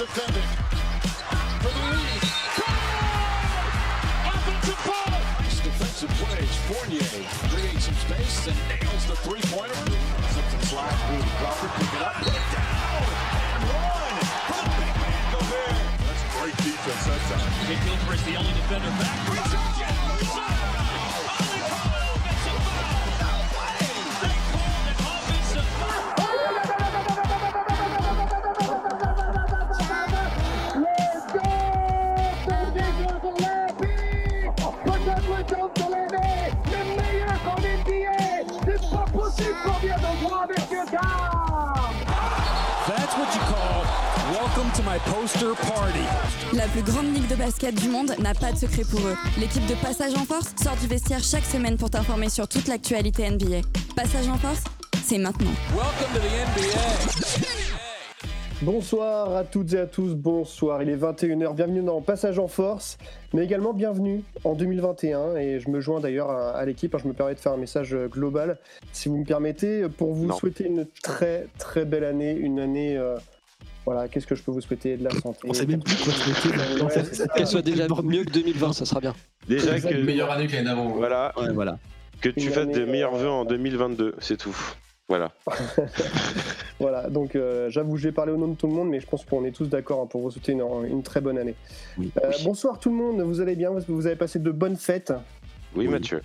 [0.00, 0.48] defending.
[1.60, 2.24] For the lead.
[4.32, 5.20] Offensive ball.
[5.44, 6.56] Nice defensive plays.
[6.72, 7.04] Fournier
[7.52, 9.76] creates some space and nails the three-pointer.
[9.76, 11.72] Something slide through Crawford.
[11.76, 12.14] Pick it up.
[12.16, 13.04] Put it down.
[13.44, 14.16] And run.
[14.48, 15.84] For the big man Gobert.
[16.08, 17.44] That's great defense that time.
[17.84, 19.20] Gilchrist is the only defender back.
[19.28, 20.59] Reach out,
[45.10, 45.98] poster party.
[46.56, 49.16] La plus grande ligue de basket du monde n'a pas de secret pour eux.
[49.38, 53.28] L'équipe de Passage en Force sort du vestiaire chaque semaine pour t'informer sur toute l'actualité
[53.28, 53.62] NBA.
[53.96, 54.62] Passage en Force,
[55.02, 55.50] c'est maintenant.
[55.74, 57.46] Welcome to the NBA.
[58.62, 62.98] Bonsoir à toutes et à tous, bonsoir, il est 21h, bienvenue dans Passage en Force,
[63.32, 67.08] mais également bienvenue en 2021, et je me joins d'ailleurs à, à l'équipe, hein, je
[67.08, 68.58] me permets de faire un message global,
[68.92, 70.36] si vous me permettez, pour vous Non.
[70.36, 73.16] souhaiter une très très belle année, une année, euh,
[73.86, 75.40] voilà, qu'est-ce que je peux vous souhaiter De la santé.
[75.48, 76.56] On sait même plus quoi souhaiter.
[76.84, 77.28] Ouais.
[77.36, 79.14] Qu'elle soit déjà mieux que 2020, ça sera bien.
[79.48, 79.90] Déjà Exact.
[79.92, 80.88] que, meilleure année d'avant.
[80.88, 81.78] voilà, Ouais, voilà.
[82.20, 84.56] que tu Une fasses année, de meilleurs euh, vœux en 2022, c'est tout.
[85.08, 85.32] Voilà.
[86.78, 89.06] Voilà, donc euh, j'avoue, je vais parler au nom de tout le monde, mais je
[89.06, 91.54] pense qu'on est tous d'accord hein, pour vous souhaiter une, une très bonne année.
[91.98, 92.10] Oui.
[92.24, 93.70] Euh, Bonsoir tout le monde, vous allez bien?
[93.86, 95.12] Vous avez passé de bonnes fêtes?
[95.76, 95.88] Oui, Oui.
[95.88, 96.22] Mathieu.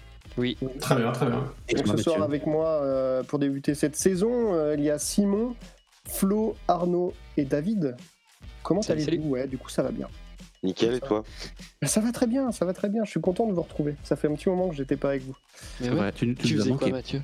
[0.80, 1.44] Très bien, très bien.
[1.68, 4.98] Et Donc ce soir avec moi euh, pour débuter cette saison, euh, il y a
[4.98, 5.56] Simon,
[6.08, 7.96] Flo, Arnaud et David.
[8.64, 10.08] Comment allez-vous Ouais, du coup ça va bien.
[10.64, 11.24] Nickel, et toi
[11.82, 13.04] Ben, Ça va très bien, ça va très bien.
[13.06, 13.96] Je suis content de vous retrouver.
[14.04, 15.36] Ça fait un petit moment que j'étais pas avec vous.
[15.82, 16.12] Mais ouais.
[16.12, 16.92] tu, tu Tu nous as faisais quoi, manqué.
[16.92, 17.22] Mathieu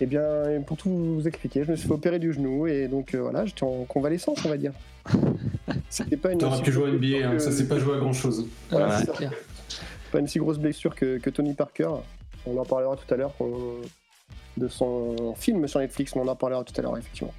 [0.00, 0.22] Eh bien,
[0.66, 3.46] pour tout vous expliquer, je me suis fait opérer du genou et donc euh, voilà,
[3.46, 4.72] j'étais en convalescence, on va dire.
[5.90, 6.38] C'était pas une.
[6.38, 8.46] T'aurais pu jouer à NBA, hein, que- ça s'est pas joué à grand chose.
[8.70, 9.04] Voilà, Ouais.
[9.06, 9.32] c'est clair.
[10.10, 11.90] pas une si grosse blessure que, que Tony Parker.
[12.46, 13.80] On en parlera tout à l'heure on-
[14.58, 17.32] de son film sur Netflix, mais on en parlera tout à l'heure, effectivement.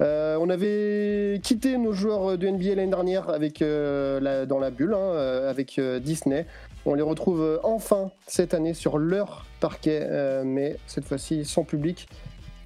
[0.00, 4.70] Euh, on avait quitté nos joueurs de NBA l'année dernière avec, euh, la- dans la
[4.70, 6.46] bulle, hein, euh, avec euh, Disney.
[6.86, 10.04] On les retrouve enfin cette année sur leur parquet,
[10.44, 12.08] mais cette fois-ci sans public.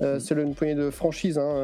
[0.01, 1.55] C'est une poignée de franchises hein,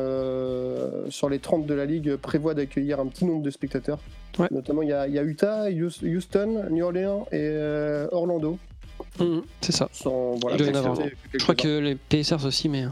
[1.08, 3.98] sur les 30 de la ligue prévoit d'accueillir un petit nombre de spectateurs.
[4.38, 4.48] Ouais.
[4.50, 7.56] Notamment, il y, a il y a Utah, Houston, New Orleans et
[8.10, 8.58] Orlando.
[9.20, 9.88] Mhm, C'est ça.
[9.92, 12.84] Sans, voilà, Je crois que les Pacers aussi, mais.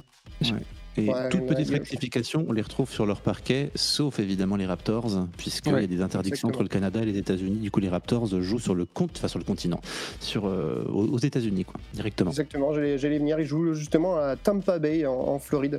[0.97, 1.75] Et Ouais, toute ouais, petite ouais.
[1.79, 5.87] rectification, on les retrouve sur leur parquet, sauf évidemment les Raptors, puisqu'il Ouais, y a
[5.87, 6.53] des interdictions exactement.
[6.53, 7.59] entre le Canada et les États-Unis.
[7.61, 9.81] Du coup, les Raptors jouent sur le compte, enfin sur le continent,
[10.19, 12.31] sur euh, aux États-Unis, quoi, directement.
[12.31, 13.39] Exactement, j'allais venir.
[13.39, 15.79] Ils jouent justement à Tampa Bay en, en Floride.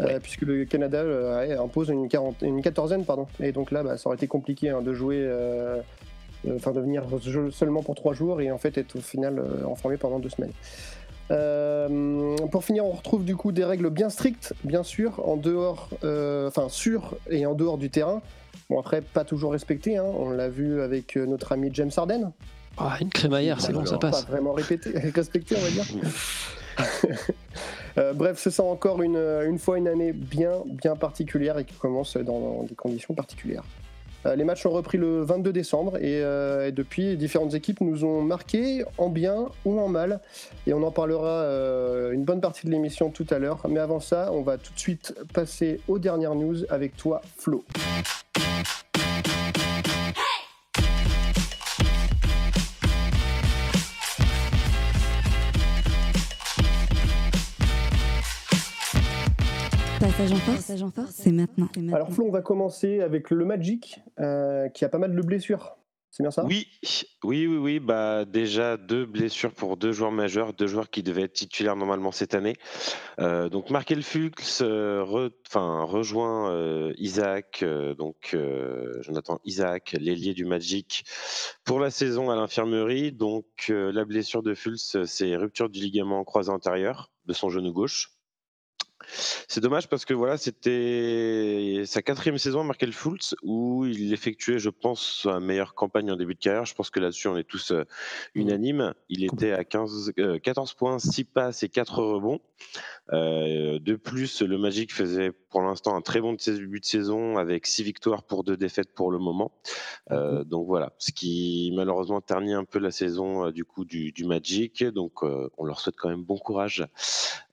[0.00, 3.28] euh, puisque le Canada euh, impose une, quarante- une quatorzaine, pardon.
[3.38, 5.82] Et donc là, bah, ça aurait été compliqué hein, de jouer, euh, euh,
[6.56, 7.04] enfin de venir
[7.52, 10.52] seulement pour trois jours et en fait être au final euh, enfermé pendant deux semaines.
[11.30, 15.88] Euh, pour finir, on retrouve du coup des règles bien strictes, bien sûr, en dehors,
[16.02, 18.20] euh, enfin sur et en dehors du terrain.
[18.68, 19.96] Bon après, pas toujours respectées.
[19.96, 20.04] hein.
[20.18, 22.32] On l'a vu avec euh, notre ami James Harden.
[22.78, 24.26] Ah, une crémaillère, c'est bon, ça Pas passe.
[24.26, 25.84] vraiment répété, respecté, on va dire.
[27.98, 31.74] Euh, bref, ce sera encore une, une fois une année bien, bien particulière et qui
[31.74, 33.64] commence dans des conditions particulières.
[34.26, 38.04] Euh, les matchs ont repris le 22 décembre et, euh, et depuis, différentes équipes nous
[38.04, 40.20] ont marqué en bien ou en mal.
[40.66, 43.60] Et on en parlera euh, une bonne partie de l'émission tout à l'heure.
[43.68, 47.64] Mais avant ça, on va tout de suite passer aux dernières news avec toi, Flo.
[60.20, 61.66] Passage en Force, c'est maintenant.
[61.94, 65.78] Alors Flo, on va commencer avec le Magic euh, qui a pas mal de blessures.
[66.10, 66.44] C'est bien ça?
[66.44, 66.66] Oui,
[67.24, 67.80] oui, oui, oui.
[67.80, 72.12] Bah, déjà deux blessures pour deux joueurs majeurs, deux joueurs qui devaient être titulaires normalement
[72.12, 72.56] cette année.
[73.18, 80.34] Euh, donc Markel Fultz euh, re- rejoint euh, Isaac, euh, donc euh, Jonathan Isaac, l'ailier
[80.34, 81.04] du Magic,
[81.64, 83.10] pour la saison à l'infirmerie.
[83.10, 87.72] Donc euh, la blessure de Fultz, c'est rupture du ligament croisé antérieur de son genou
[87.72, 88.10] gauche.
[89.06, 94.58] C'est dommage parce que voilà, c'était sa quatrième saison à Markel Fultz où il effectuait,
[94.58, 96.64] je pense, sa meilleure campagne en début de carrière.
[96.66, 97.84] Je pense que là-dessus, on est tous euh,
[98.34, 98.94] unanimes.
[99.08, 102.40] Il était à 15, euh, 14 points, 6 passes et 4 rebonds.
[103.12, 107.66] Euh, de plus, le Magic faisait pour l'instant un très bon début de saison avec
[107.66, 109.52] 6 victoires pour 2 défaites pour le moment.
[110.10, 114.12] Euh, donc voilà, ce qui malheureusement ternit un peu la saison euh, du coup du,
[114.12, 114.84] du Magic.
[114.84, 116.86] Donc euh, on leur souhaite quand même bon courage.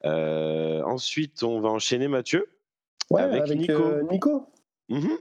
[0.04, 2.46] Ensuite, on va enchaîner Mathieu.
[3.10, 4.02] Ouais, avec avec, Nico.
[4.10, 4.46] Nico.
[4.88, 5.18] Mhm.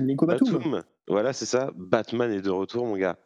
[0.00, 0.52] Nico Batum.
[0.52, 0.82] Batum.
[1.06, 1.70] Voilà, c'est ça.
[1.76, 3.18] Batman est de retour, mon gars.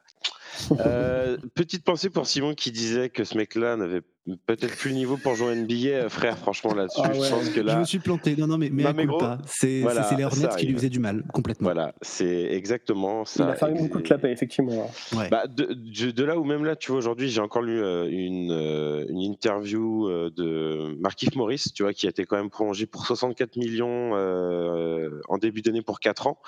[1.54, 4.02] Petite pensée pour Simon qui disait que ce mec-là n'avait
[4.46, 5.74] peut-être plus niveau pour jouer NBA.
[5.88, 7.78] Euh, Frère, franchement, là-dessus, Ah je pense que Je là.
[7.78, 8.34] me suis planté.
[8.36, 9.38] Non, non, mais, mais Non, à mais gros, culpa.
[9.46, 11.66] C'est voilà, les Hornets qui lui faisaient du mal, complètement.
[11.66, 13.48] Voilà, c'est exactement Il ça.
[13.48, 14.90] a fermé beaucoup de clapets, effectivement.
[15.16, 15.28] Ouais.
[15.30, 18.08] Bah, de, de- de là où même là, tu vois, aujourd'hui, j'ai encore lu euh,
[18.10, 22.50] une, euh, une interview euh, de Markif Morris, tu vois, qui a été quand même
[22.50, 26.38] prolongé pour 64 millions euh, en début d'année pour 4 ans,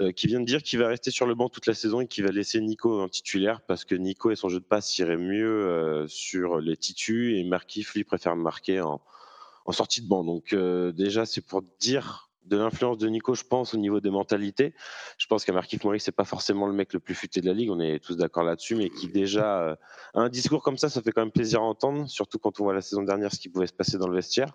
[0.00, 2.06] euh, qui vient de dire qu'il va rester sur le banc toute la saison et
[2.06, 5.16] qu'il va laisser Nico en titulaire parce que Nico et son jeu de passe irait
[5.16, 9.00] mieux euh, sur les titus et Markif, lui, préfère marquer en,
[9.64, 10.24] en sortie de banc.
[10.24, 14.10] Donc, euh, déjà, c'est pour dire de l'influence de Nico, je pense, au niveau des
[14.10, 14.74] mentalités.
[15.18, 17.52] Je pense qu'à Markif Morris, c'est pas forcément le mec le plus futé de la
[17.52, 19.74] ligue, on est tous d'accord là-dessus, mais qui déjà euh,
[20.14, 22.64] a un discours comme ça, ça fait quand même plaisir à entendre, surtout quand on
[22.64, 24.54] voit la saison dernière ce qui pouvait se passer dans le vestiaire.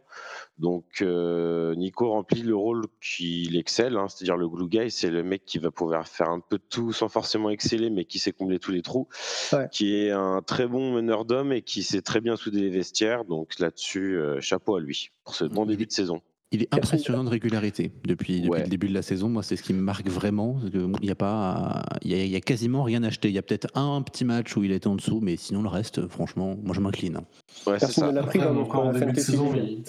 [0.58, 5.24] Donc euh, Nico remplit le rôle qu'il excelle, hein, c'est-à-dire le glue guy, c'est le
[5.24, 8.60] mec qui va pouvoir faire un peu tout sans forcément exceller, mais qui sait combler
[8.60, 9.08] tous les trous,
[9.54, 9.68] Ouais.
[9.72, 13.26] qui est un très bon meneur d'hommes et qui sait très bien souder les vestiaires.
[13.26, 16.22] Donc là-dessus, euh, chapeau à lui pour ce bon Il début de saison.
[16.52, 18.64] Il est impressionnant de régularité depuis, depuis Ouais.
[18.64, 19.28] le début de la saison.
[19.30, 20.58] Moi, c'est ce qui me marque vraiment.
[20.74, 23.28] Il n'y a pas, il y a, il y a quasiment rien acheté.
[23.30, 25.70] Il y a peut-être un petit match où il était en dessous, mais sinon le
[25.70, 27.16] reste, franchement, moi je m'incline.
[27.18, 27.24] Ouais,
[27.80, 28.12] c'est Personne ça.
[28.12, 29.84] ne l'a pris Après, dans encore en début de saison, il,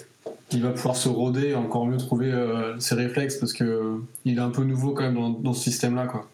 [0.51, 3.97] il va pouvoir se roder et encore mieux trouver euh, ses réflexes parce que euh,
[4.25, 6.07] il est un peu nouveau quand même dans, dans ce système-là.
[6.07, 6.27] Quoi.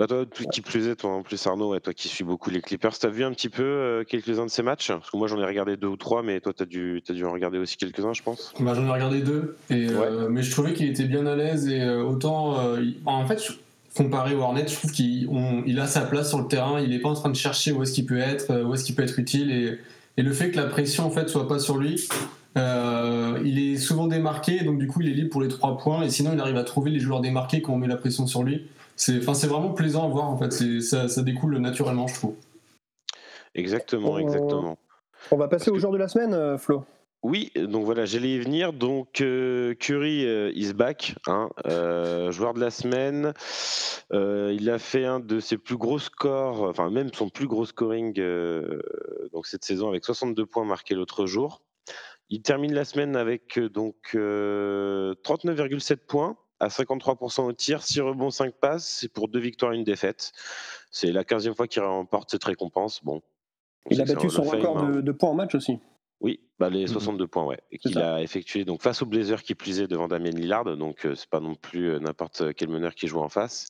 [0.00, 2.48] Bah toi, tout qui plus est, toi en plus Arnaud, ouais, toi qui suis beaucoup
[2.48, 4.88] les Clippers, t'as vu un petit peu euh, quelques-uns de ces matchs?
[4.88, 7.22] Parce que moi j'en ai regardé deux ou trois, mais toi t'as dû, as dû
[7.26, 8.54] en regarder aussi quelques-uns, je pense.
[8.58, 11.68] Bah, J'en ai regardé deux, et, euh, mais je trouvais qu'il était bien à l'aise
[11.68, 12.56] et euh, autant.
[13.04, 13.52] en fait, je-
[13.94, 15.28] comparé au Hornet, je trouve qu'il
[15.66, 16.80] il a sa place sur le terrain.
[16.80, 18.94] Il n'est pas en train de chercher où est-ce qu'il peut être, où est-ce qu'il
[18.94, 19.78] peut être utile, et,
[20.16, 22.08] et le fait que la pression en fait soit pas sur lui.
[22.56, 26.08] il est souvent démarqué, donc du coup il est libre pour les trois points, et
[26.08, 28.62] sinon il arrive à trouver les joueurs démarqués quand on met la pression sur lui.
[29.00, 30.52] C'est, enfin, c'est vraiment plaisant à voir en fait.
[30.52, 32.34] C'est, ça, ça découle naturellement, je trouve.
[33.54, 34.76] Exactement, exactement.
[35.30, 36.84] On va passer au joueur de la semaine, euh, Flo.
[37.22, 38.74] Oui, donc voilà, j'allais y venir.
[38.74, 43.32] Donc euh, Curry euh, is back, hein, euh, joueur de la semaine.
[44.12, 47.64] Euh, il a fait un de ses plus gros scores, enfin même son plus gros
[47.64, 48.82] scoring euh,
[49.32, 51.62] donc cette saison avec 62 points marqués l'autre jour.
[52.28, 58.00] Il termine la semaine avec euh, donc euh, 39,7 points à 53% au tir, 6
[58.02, 60.32] rebonds, 5 passes, c'est pour deux victoires et une défaite.
[60.90, 63.02] C'est la 15e fois qu'il remporte cette récompense.
[63.02, 63.22] Bon,
[63.86, 64.90] on Il a battu son record hein.
[64.90, 65.78] de, de points en match aussi.
[66.20, 66.88] Oui, bah les Mhm.
[66.88, 70.28] 62 points, ouais, qu'il a effectué donc face au Blazer qui plus est devant Damien
[70.28, 73.68] Lillard, donc euh, c'est pas non plus euh, n'importe quel meneur qui joue en face.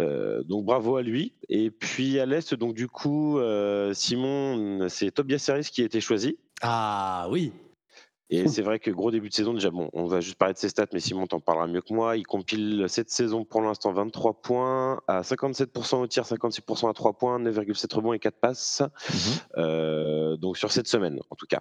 [0.00, 1.34] Euh, donc bravo à lui.
[1.48, 6.00] Et puis à l'est, donc du coup, euh, Simon, c'est Tobias Harris qui a été
[6.00, 6.36] choisi.
[6.60, 7.52] Ah oui.
[8.38, 10.58] Et c'est vrai que gros début de saison, déjà, bon, on va juste parler de
[10.58, 12.16] ses stats, mais Simon t'en parlera mieux que moi.
[12.16, 17.12] Il compile cette saison pour l'instant 23 points, à 57% au tir, 56% à 3
[17.14, 18.82] points, 9,7 rebonds et 4 passes.
[19.56, 21.60] Euh, donc sur cette semaine, en tout cas.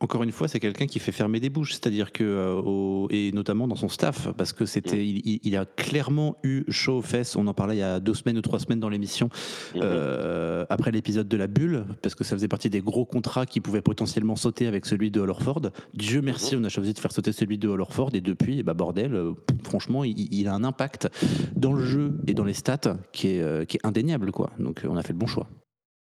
[0.00, 3.30] Encore une fois, c'est quelqu'un qui fait fermer des bouches, c'est-à-dire que, euh, au- et
[3.32, 7.02] notamment dans son staff, parce que c'était, il, il- il a clairement eu chaud aux
[7.02, 7.36] fesses.
[7.36, 9.28] On en parlait il y a deux semaines ou trois semaines dans l'émission,
[9.76, 9.80] Mhm.
[9.84, 13.60] euh, après l'épisode de la bulle, parce que ça faisait partie des gros contrats qui
[13.60, 15.70] pouvaient potentiellement sauter avec celui de Hall Orford.
[15.94, 18.74] Dieu merci, on a choisi de faire sauter celui de Hall Orford, et depuis, ben,
[18.74, 21.08] bordel, euh, franchement, il, il a un impact
[21.54, 24.50] dans le jeu et dans les stats qui est, qui est indéniable, quoi.
[24.58, 25.46] Donc, on a fait le bon choix.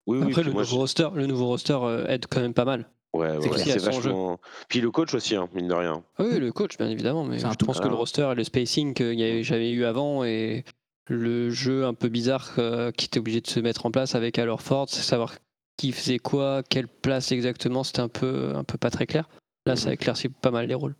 [0.07, 1.77] Oui, oui, Après, le nouveau, roster, le nouveau roster
[2.09, 2.87] aide quand même pas mal.
[3.17, 4.39] Ouais, C'est ouais, vachement.
[4.69, 6.03] Puis le coach aussi, hein, mine de rien.
[6.19, 7.97] Oui, le coach, bien évidemment, mais je pense que le Ah.
[7.97, 10.63] roster et le spacing qu'il y avait- j'avais eu avant et
[11.07, 14.39] le jeu un peu bizarre euh, qui était obligé de se mettre en place avec
[14.39, 15.35] Al Horford, c'est savoir
[15.77, 19.27] qui faisait quoi, quelle place exactement, c'était un peu, un peu pas très clair.
[19.65, 20.95] Là, ça éclaircit pas mal les rôles.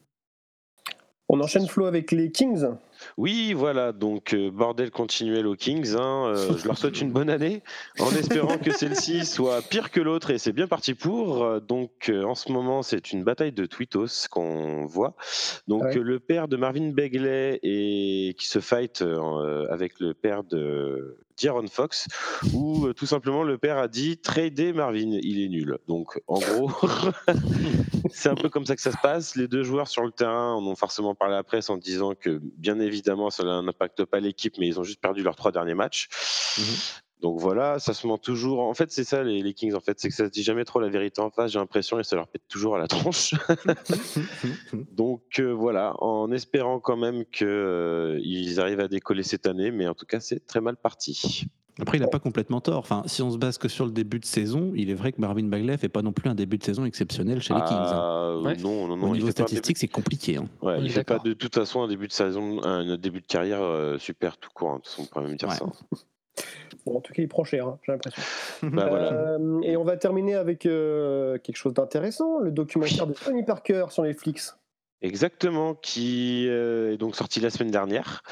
[1.27, 2.65] On enchaîne Flo avec les Kings.
[3.17, 5.95] Oui, voilà, donc euh, bordel continuel aux Kings.
[5.95, 7.62] hein, euh, je leur souhaite une bonne année
[8.00, 11.43] en espérant que celle-ci soit pire que l'autre et c'est bien parti pour.
[11.43, 15.15] Euh, Donc euh, en ce moment, c'est une bataille de tweetos qu'on voit.
[15.67, 15.97] Donc Ouais.
[15.97, 21.17] euh, le père de Marvin Begley et qui se fight euh, avec le père de
[21.42, 22.08] D'Aaron Fox,
[22.54, 25.77] où euh, tout simplement le père a dit trader Marvin, il est nul.
[25.88, 26.72] Donc en gros,
[28.12, 29.36] c'est un peu comme ça que ça se passe.
[29.36, 32.13] Les deux joueurs sur le terrain en ont forcément parlé à la presse en disant
[32.15, 35.75] que bien évidemment ça n'impacte pas l'équipe, mais ils ont juste perdu leurs trois derniers
[35.75, 36.10] matchs.
[37.25, 38.60] Donc voilà, ça se ment toujours.
[38.60, 39.74] En fait, c'est ça les, les Kings.
[39.74, 41.51] En fait, c'est que ça se dit jamais trop la vérité en face.
[41.53, 43.34] J'ai l'impression et ça leur pète toujours à la tronche.
[44.91, 49.96] Donc euh, voilà, en espérant quand même qu'ils arrivent à décoller cette année, mais en
[49.96, 51.46] tout cas, c'est très mal parti.
[51.82, 52.77] Après, il n'a pas complètement tort.
[52.77, 55.20] Enfin, si on se base que sur le début de saison, il est vrai que
[55.20, 57.75] Marvin Bagley fait pas non plus un début de saison exceptionnel chez les Kings.
[57.75, 57.91] hein.
[57.91, 58.55] Ah, Ouais.
[58.58, 59.10] Non, non, non.
[59.10, 60.38] Au niveau statistique, c'est compliqué.
[60.38, 60.48] hein.
[60.62, 63.63] Ouais, il fait pas de toute façon un début de saison, un début de carrière
[63.63, 64.70] euh, super tout court.
[64.70, 64.75] hein.
[64.75, 65.55] De toute façon, on pourrait même dire Ouais.
[65.55, 65.65] ça.
[66.86, 68.22] Bon, en tout cas, il prend cher, hein, j'ai l'impression.
[68.63, 69.12] Bah voilà.
[69.13, 73.86] Euh, et on va terminer avec euh, quelque chose d'intéressant, le documentaire de Tony Parker
[73.89, 74.58] sur Netflix.
[75.01, 78.24] Exactement, qui euh, est donc sorti la semaine dernière.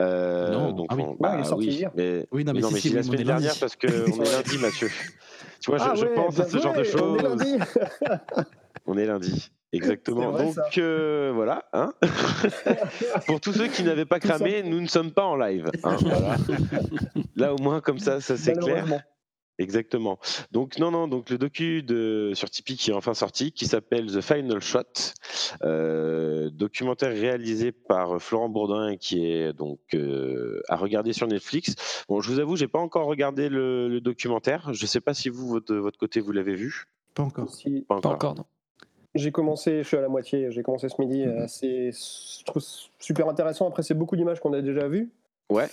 [0.00, 1.02] Euh, Non, donc ah oui.
[1.04, 1.90] on- Ouais, bah il est sorti oui, hier.
[1.96, 4.32] Mais, Oui, non, mais mais non, mais si, c'est la semaine dernière parce qu'on est
[4.32, 4.88] lundi, Mathieu.
[5.60, 7.22] Tu vois, je, ah je ouais, pense à ce genre de joué, On est choses.
[7.22, 7.58] lundi.
[8.86, 9.50] On est lundi.
[9.72, 10.30] Exactement.
[10.32, 11.64] Vrai, Donc euh, voilà.
[11.72, 11.92] hein.
[13.26, 15.70] Pour tous ceux qui n'avaient pas cramé, nous ne sommes pas en live.
[15.84, 16.36] hein, voilà.
[17.36, 18.86] Là au moins comme ça, ça c'est clair.
[19.58, 20.18] Exactement.
[20.52, 24.06] Donc non, non, donc le docu de, sur Tipeee qui est enfin sorti, qui s'appelle
[24.06, 24.82] The Final Shot,
[25.62, 32.04] euh, documentaire réalisé par Florent Bourdin qui est donc euh, à regarder sur Netflix.
[32.08, 34.72] Bon, je vous avoue, j'ai pas encore regardé le, le documentaire.
[34.72, 36.86] Je sais pas si vous, votre, votre côté, vous l'avez vu.
[37.14, 37.50] Pas encore.
[37.52, 38.46] Si- Pas Pas encore, non.
[39.14, 41.26] J'ai commencé, je suis à la moitié, j'ai commencé ce midi.
[41.26, 41.42] Mhm.
[41.42, 41.90] euh, C'est,
[42.98, 43.68] super intéressant.
[43.68, 45.10] Après, c'est beaucoup d'images qu'on a déjà vues.
[45.50, 45.66] Ouais.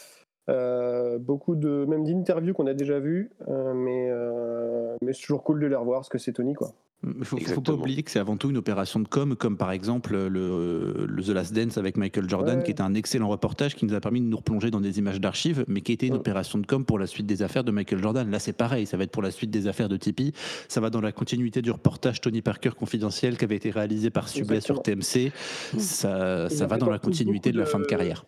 [0.50, 3.30] Euh, beaucoup de, même d'interviews qu'on a déjà vues.
[3.48, 6.72] euh, mais, euh, mais c'est toujours cool de les revoir parce que c'est Tony, quoi.
[7.04, 9.72] Il faut, faut pas oublier que c'est avant tout une opération de com, comme par
[9.72, 12.64] exemple le, le The Last Dance avec Michael Jordan, Ouais.
[12.64, 15.22] qui était un excellent reportage qui nous a permis de nous replonger dans des images
[15.22, 16.20] d'archives, mais qui était une Ouais.
[16.20, 18.30] opération de com pour la suite des affaires de Michael Jordan.
[18.32, 20.34] Là, c'est pareil, ça va être pour la suite des affaires de Tipeee.
[20.68, 24.28] Ça va dans la continuité du reportage Tony Parker confidentiel qui avait été réalisé par
[24.28, 25.32] Sublet sur TMC.
[25.78, 28.26] Ça, va dans la continuité de la fin de carrière.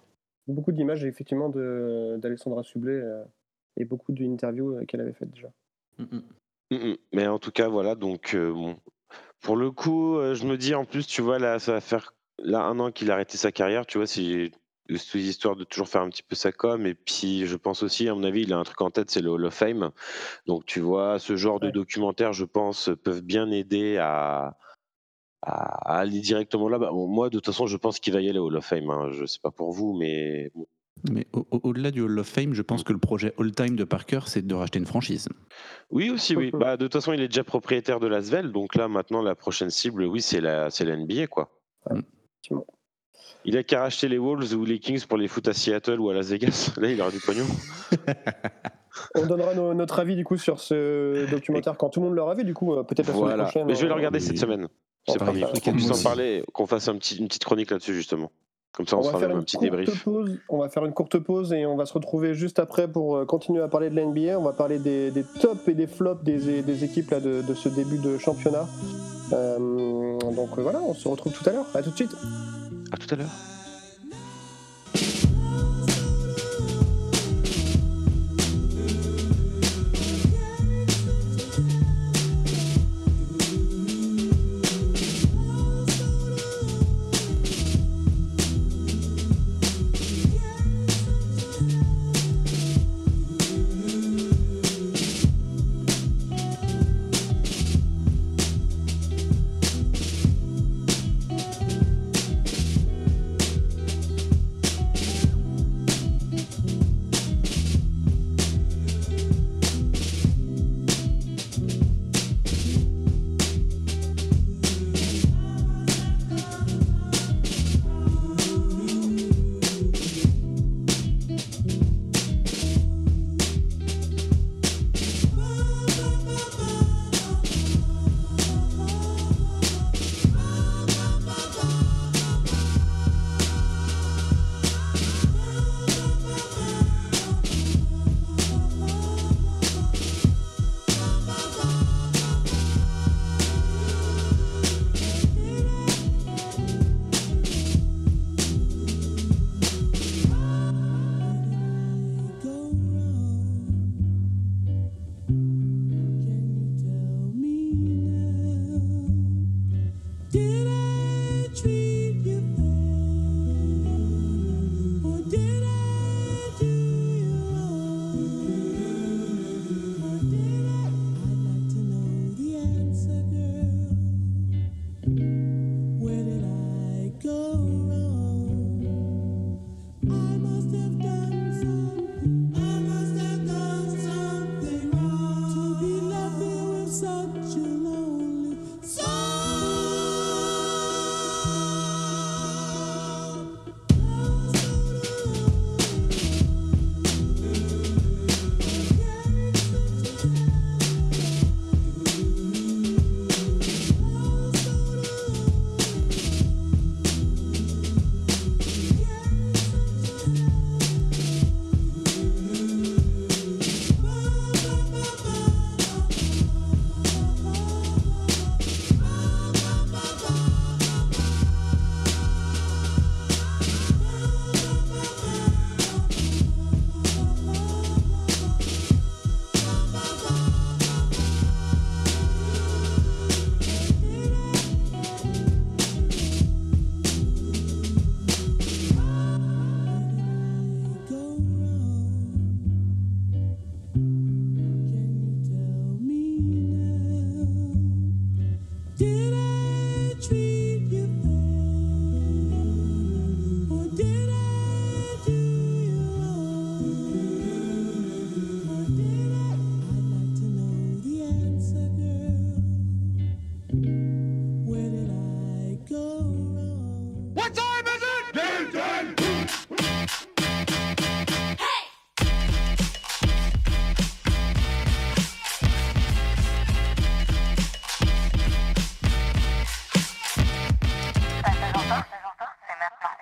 [0.47, 3.23] Beaucoup d'images, effectivement, d'Alexandra Sublet euh,
[3.77, 5.49] et beaucoup d'interviews euh, qu'elle avait faites déjà.
[6.71, 6.97] Mm, mm.
[7.13, 7.95] Mais en tout cas, voilà.
[7.95, 8.79] Donc euh, bon,
[9.41, 12.15] pour le coup, euh, je me dis en plus, tu vois, là, ça va faire
[12.39, 13.85] là un an qu'il a arrêté sa carrière.
[13.85, 14.51] Tu vois, c'est
[14.97, 16.85] c'est histoire de toujours faire un petit peu sa com.
[16.88, 19.21] Et puis, je pense aussi, à mon avis, il a un truc en tête, c'est
[19.21, 19.91] le Hall of Fame.
[20.47, 21.71] Donc, tu vois, ce genre de Ouais.
[21.71, 24.57] documentaires, je pense, peuvent bien aider à,
[25.41, 26.79] à, à aller directement là.
[26.79, 28.89] Bon, moi, de toute façon, je pense qu'il va y aller au Hall of Fame.
[28.91, 29.11] hein.
[29.11, 30.67] Je sais pas pour vous, mais bon.
[31.12, 33.84] Mais au- au- au-delà du Hall of Fame, je pense que le projet all-time de
[33.84, 35.27] Parker, c'est de racheter une franchise.
[35.91, 36.51] Oui, aussi, oui.
[36.53, 38.51] Bah, de toute façon, il est déjà propriétaire de l'Asvel.
[38.51, 41.50] Donc là, maintenant, la prochaine cible, oui, c'est la, c'est la NBA, quoi.
[41.89, 42.65] Effectivement.
[43.46, 46.10] Il a qu'à racheter les Wolves ou les Kings pour les foutre à Seattle ou
[46.10, 46.74] à Las Vegas.
[46.77, 47.46] Là, il aura du pognon.
[49.15, 52.44] On donnera notre avis du coup sur ce documentaire quand tout le monde l'aura vu,
[52.44, 53.65] du coup, euh, peut-être la semaine prochaine.
[53.68, 54.25] Mais je vais le euh, regarder oui.
[54.25, 54.68] cette semaine.
[55.08, 55.41] C'est Enfin, promis.
[55.63, 58.32] Qu'on puisse en parler, qu'on fasse un petit, une petite chronique là-dessus, justement.
[58.71, 60.03] Comme ça, on, On se une un petit courte débrief.
[60.03, 60.38] pause.
[60.47, 63.25] On va faire une courte pause et on va se retrouver juste après pour euh,
[63.25, 64.39] continuer à parler de la NBA.
[64.39, 67.53] On va parler des, des tops et des flops des, des équipes là, de, de
[67.53, 68.67] ce début de championnat.
[69.33, 71.65] Euh, donc voilà, on se retrouve tout à l'heure.
[71.73, 72.15] À tout de suite.
[72.91, 73.29] À tout à l'heure.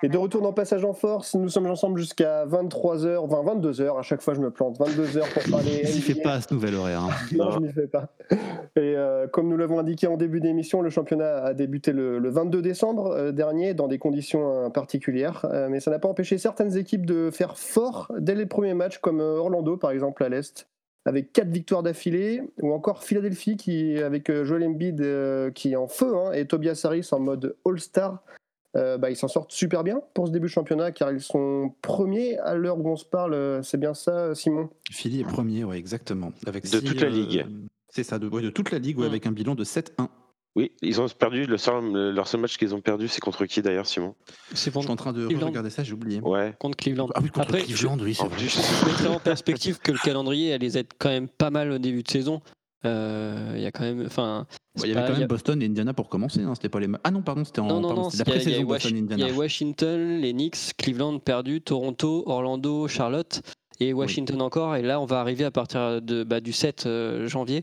[0.08, 4.00] Et de retour dans Passage en Force, nous sommes ensemble jusqu'à 23h, enfin 22h, à
[4.00, 5.80] chaque fois je me plante, 22h pour parler.
[5.82, 7.02] Il s'y fait pas à ce nouvel horaire.
[7.02, 7.10] hein.
[7.36, 8.08] Non, je m'y fais pas.
[8.30, 12.30] Et euh, comme nous l'avons indiqué en début d'émission, le championnat a débuté le, le
[12.30, 16.74] 22 décembre euh, dernier dans des conditions euh, particulières, mais ça n'a pas empêché certaines
[16.78, 20.68] équipes de faire fort dès les premiers matchs, comme Orlando par exemple à l'Est,
[21.04, 25.86] avec quatre victoires d'affilée, ou encore Philadelphie qui, avec Joel Embiid euh, qui est en
[25.88, 28.22] feu, hein, et Tobias Harris en mode All-Star.
[28.76, 31.72] Euh, bah, ils s'en sortent super bien pour ce début de championnat car ils sont
[31.80, 33.32] premiers à l'heure où on se parle.
[33.34, 34.68] euh, C'est bien ça, Simon?
[34.90, 36.32] Philly est premier, ouais, exactement.
[36.46, 37.46] Avec De six, toute la euh, ligue.
[37.88, 39.10] C'est ça, de, ouais, de toute la ligue, ouais, Mm.
[39.10, 40.08] avec un bilan de 7-1.
[40.56, 41.44] Oui, ils ont perdu.
[41.46, 44.14] Le seul, leur seul match qu'ils ont perdu, c'est contre qui d'ailleurs, Simon?
[44.52, 45.46] C'est Je suis en train de Cleveland.
[45.46, 46.20] regarder ça, j'ai oublié.
[46.20, 46.52] Ouais.
[46.58, 47.08] contre Cleveland.
[47.14, 48.38] Ah oui, contre Après, Cleveland, oui, c'est En vrai.
[48.48, 51.78] je mettrais en perspective que le calendrier elle les aide quand même pas mal au
[51.78, 52.40] début de saison.
[52.84, 55.24] Euh, Il y a quand même, enfin, Ouais, c'est il y avait quand y même
[55.24, 56.42] a- Boston et Indiana pour commencer.
[56.42, 56.86] hein, C'était pas les.
[57.02, 57.66] Ah non, pardon, c'était en.
[57.66, 58.64] Non, non, pardon, la a- il y a pré-saison Washi- il y
[59.02, 59.26] Boston-Indiana.
[59.26, 63.42] a Washington, les Knicks, Cleveland perdu, Toronto, Orlando, Charlotte
[63.80, 64.76] et Washington encore.
[64.76, 67.62] Et là, on va arriver à partir de, bah, du 7 euh, janvier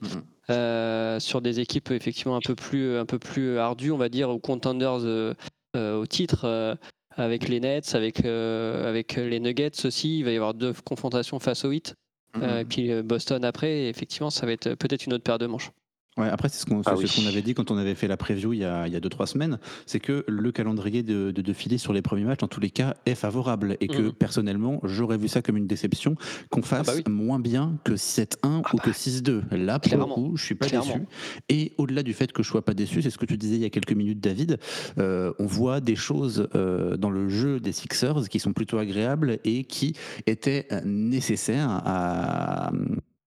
[0.49, 4.29] euh, sur des équipes effectivement un peu plus, un peu plus ardues, on va dire,
[4.29, 5.33] ou contenders euh,
[5.75, 6.77] au titre.
[7.17, 11.63] avec les Nets, avec, avec les Nuggets aussi, il va y avoir deux confrontations face
[11.63, 11.95] aux 8,
[12.35, 12.57] Mhm.
[12.59, 15.71] et puis euh, Boston après, effectivement ça va être peut-être une autre paire de manches.
[16.17, 17.27] Ouais, après, c'est ce qu'on Ah ce oui.
[17.27, 20.23] avait dit quand on avait fait la preview il y a 2-3 semaines, c'est que
[20.29, 23.15] le calendrier de, de, de Philly sur les premiers matchs, en tous les cas, est
[23.15, 23.75] favorable.
[23.81, 24.13] Et que Mhm.
[24.13, 26.15] personnellement, j'aurais vu ça comme une déception,
[26.51, 27.03] qu'on fasse bah oui.
[27.11, 29.43] moins bien que 7-1 ou que 6-2.
[29.51, 30.07] Là, pour Clairement.
[30.07, 30.93] le coup, je suis pas Clairement.
[30.93, 31.05] déçu.
[31.49, 33.61] Et au-delà du fait que je sois pas déçu, c'est ce que tu disais il
[33.61, 34.57] y a quelques minutes, David,
[34.97, 39.39] euh, on voit des choses euh, dans le jeu des Sixers qui sont plutôt agréables
[39.43, 39.93] et qui
[40.27, 42.71] étaient euh, nécessaires à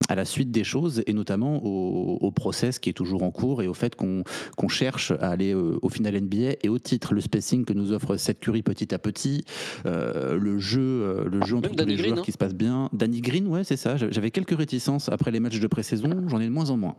[0.09, 3.61] à la suite des choses et notamment au, au process qui est toujours en cours
[3.61, 4.23] et au fait qu'on
[4.67, 8.17] cherche à aller euh, au final NBA et au titre le spacing que nous offre
[8.17, 9.45] Seth Curry petit à petit
[9.85, 12.25] euh, le jeu euh, le jeu entre tous Danny les Green, joueurs hein.
[12.25, 12.89] qui se passe bien.
[12.91, 13.95] Danny Green ouais c'est ça.
[13.97, 16.95] J'avais quelques réticences après les matchs de pré-saison j'en ai de moins en moins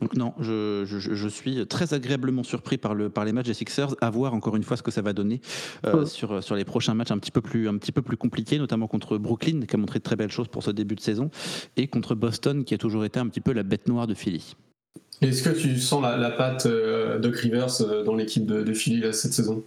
[0.00, 3.54] donc non, je, je- je suis très agréablement surpris par, le, par les matchs des
[3.54, 5.40] Sixers, à voir encore une fois ce que ça va donner
[5.86, 6.06] euh, Ouais.
[6.06, 8.86] sur, sur les prochains matchs un petit, peu plus, un petit peu plus compliqués, notamment
[8.86, 11.30] contre Brooklyn, qui a montré de très belles choses pour ce début de saison,
[11.76, 14.56] et contre Boston, qui a toujours été un petit peu la bête noire de Philly.
[15.22, 18.72] Est-ce que tu sens la, la patte euh, Doc Rivers euh, dans l'équipe de, de
[18.72, 19.62] Philly là, cette saison?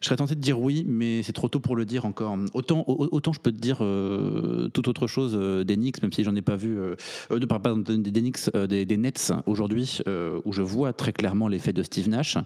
[0.00, 2.36] Je serais tenté de dire oui, mais c'est trop tôt pour le dire encore.
[2.54, 6.12] Autant, au- autant je peux te dire euh, toute autre chose euh, des Knicks, même
[6.12, 6.94] si j'en ai pas vu, euh,
[7.30, 11.12] euh, de, pardon, des Knicks, euh, des, des Nets aujourd'hui, euh, où je vois très
[11.12, 12.36] clairement l'effet de Steve Nash.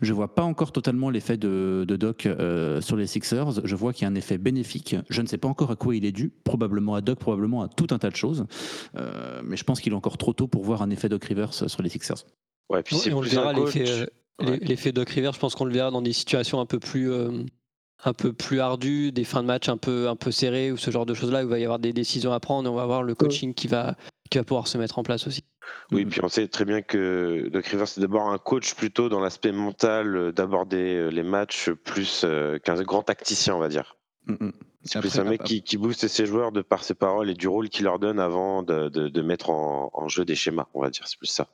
[0.00, 3.64] Je vois pas encore totalement l'effet de, de Doc euh, sur les Sixers.
[3.64, 4.96] Je vois qu'il y a un effet bénéfique.
[5.08, 7.68] Je ne sais pas encore à quoi il est dû, probablement à Doc, probablement à
[7.68, 8.46] tout un tas de choses.
[8.96, 11.52] Euh, mais je pense qu'il est encore trop tôt pour voir un effet Doc Rivers
[11.54, 12.24] sur les Sixers.
[12.68, 13.74] Ouais, puis c'est on le plus verra un coach.
[14.38, 14.58] L'effet Ouais.
[14.58, 17.10] l'e- l'effet Doc Rivers, je pense qu'on le verra dans des situations un peu plus
[17.12, 17.42] euh,
[18.04, 20.90] un peu plus ardues, des fins de match un peu un peu serrées ou ce
[20.90, 22.76] genre de choses là où il va y avoir des décisions à prendre, et on
[22.76, 23.96] va voir le coaching qui va
[24.30, 25.44] qui va pouvoir se mettre en place aussi.
[25.92, 29.20] Oui, puis on sait très bien que Doc Rivers, c'est d'abord un coach plutôt dans
[29.20, 33.96] l'aspect mental euh, d'aborder euh, les matchs plus euh, qu'un grand tacticien, on va dire.
[34.26, 34.52] Mm, mm.
[34.82, 37.48] C'est plus un mec qui, qui booste ses joueurs de par ses paroles et du
[37.48, 40.82] rôle qu'il leur donne avant de, de- de mettre en, en jeu des schémas, on
[40.82, 41.06] va dire.
[41.08, 41.48] C'est plus ça.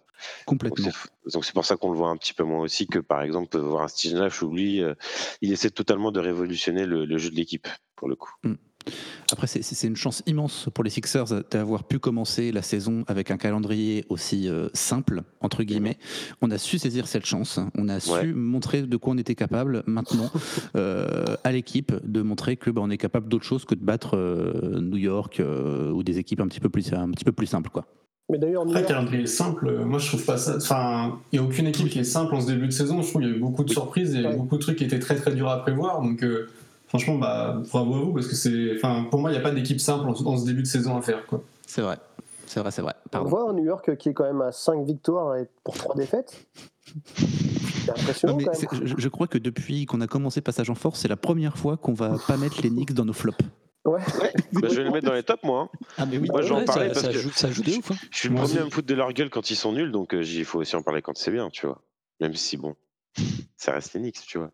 [0.47, 0.91] Complètement.
[1.25, 3.23] c'est- Donc c'est pour ça qu'on le voit un petit peu moins aussi que par
[3.23, 4.95] exemple voir un Steve où lui, euh,
[5.41, 8.31] il essaie totalement de révolutionner le, le jeu de l'équipe pour le coup.
[9.31, 13.37] Après, c'est- une chance immense pour les Sixers d'avoir pu commencer la saison avec un
[13.37, 15.99] calendrier aussi euh, simple, entre guillemets.
[16.41, 19.85] On a su saisir cette chance, on a su montrer de quoi on était capable
[19.87, 20.31] maintenant
[20.77, 24.17] euh, à l'équipe, de montrer que bah, on est capable d'autre chose que de battre
[24.17, 27.71] euh, New York ou des équipes un petit peu plus, un petit peu plus simples.
[27.71, 27.87] Quoi.
[28.33, 30.57] Mais d'ailleurs, Après, calendrier simple, moi je trouve pas ça.
[30.57, 33.03] Enfin, il n'y a aucune équipe qui est simple en ce début de saison.
[33.03, 34.35] Je trouve qu'il y a eu beaucoup de surprises, Ouais.
[34.35, 36.01] beaucoup de trucs qui étaient très très durs à prévoir.
[36.01, 36.49] Donc, euh,
[36.89, 38.73] franchement, bah, bravo à vous parce que c'est.
[38.77, 40.97] Enfin, pour moi, il n'y a pas d'équipe simple en, en ce début de saison
[40.97, 41.27] à faire.
[41.27, 41.43] Quoi.
[41.67, 41.99] C'est vrai,
[42.47, 42.95] c'est vrai, c'est vrai.
[43.05, 43.29] on Pardon.
[43.29, 46.47] voit un New York qui est quand même à 5 victoires et pour 3 défaites.
[47.15, 48.87] C'est Non, impressionnant mais quand c'est- même.
[48.87, 51.77] je, je crois que depuis qu'on a commencé Passage en Force, c'est la première fois
[51.77, 53.45] qu'on va pas mettre les Knicks dans nos flops.
[53.85, 53.99] Ouais.
[54.53, 55.63] Bah, je vais les mettre dans les tops moi.
[55.73, 55.79] hein.
[55.99, 56.29] Ah mais oui.
[56.31, 57.91] Moi j'en Ouais, parlais ça, parce ça que joue, ça joue de ouf.
[57.91, 57.97] hein.
[58.13, 60.15] je suis le premier à me foutre de leur gueule quand ils sont nuls, donc
[60.15, 61.83] euh, il faut aussi en parler quand c'est bien, tu vois.
[62.21, 62.77] Même si bon,
[63.57, 64.53] ça reste les Knicks, tu vois.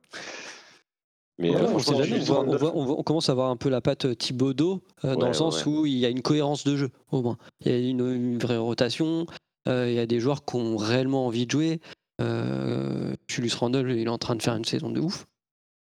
[1.38, 3.02] Mais euh, on, franchement, sait jamais, on, Julius voit- on Randle- voit- on voit- on
[3.02, 5.70] commence à avoir un peu la patte Thibodeau euh, dans le sens ouais.
[5.72, 7.36] où il y a une cohérence de jeu au moins.
[7.64, 9.26] Il y a une, une vraie rotation,
[9.68, 11.80] euh, il y a des joueurs qui ont réellement envie de jouer.
[12.20, 15.26] Euh, Julius Randle, il est en train de faire une saison de ouf.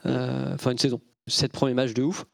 [0.06, 1.00] Euh, Enfin, une saison.
[1.26, 2.24] Sept premiers matchs de ouf.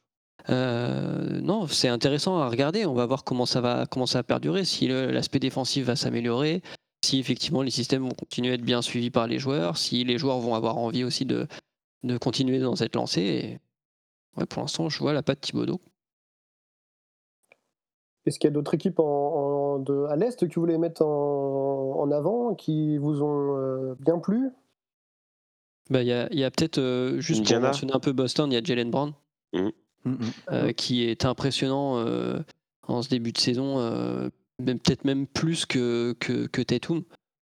[0.48, 2.86] Euh, non, c'est intéressant à regarder.
[2.86, 6.62] On va voir comment ça va, comment ça va perdurer, si l'aspect défensif va s'améliorer,
[7.04, 10.18] si effectivement les systèmes vont continuer à être bien suivis par les joueurs, si les
[10.18, 11.46] joueurs vont avoir envie aussi de,
[12.02, 13.20] de continuer dans cette lancée.
[13.22, 13.58] Et
[14.40, 15.80] ouais, pour l'instant, je vois la patte Thibodeau.
[18.26, 21.02] Est-ce qu'il y a d'autres équipes en, en- de, à l'Est que vous voulez mettre
[21.02, 24.50] en, en avant, qui vous ont euh, bien plu?
[25.88, 27.60] Bah, Il y a, peut-être, euh, juste Indiana.
[27.60, 29.12] pour mentionner un peu Boston, il y a Jalen Brown.
[29.54, 29.70] Mm,
[30.04, 30.16] mm.
[30.52, 32.40] euh, qui est impressionnant euh,
[32.86, 37.02] en ce début de saison, euh, peut-être même plus que, que, que Tatum.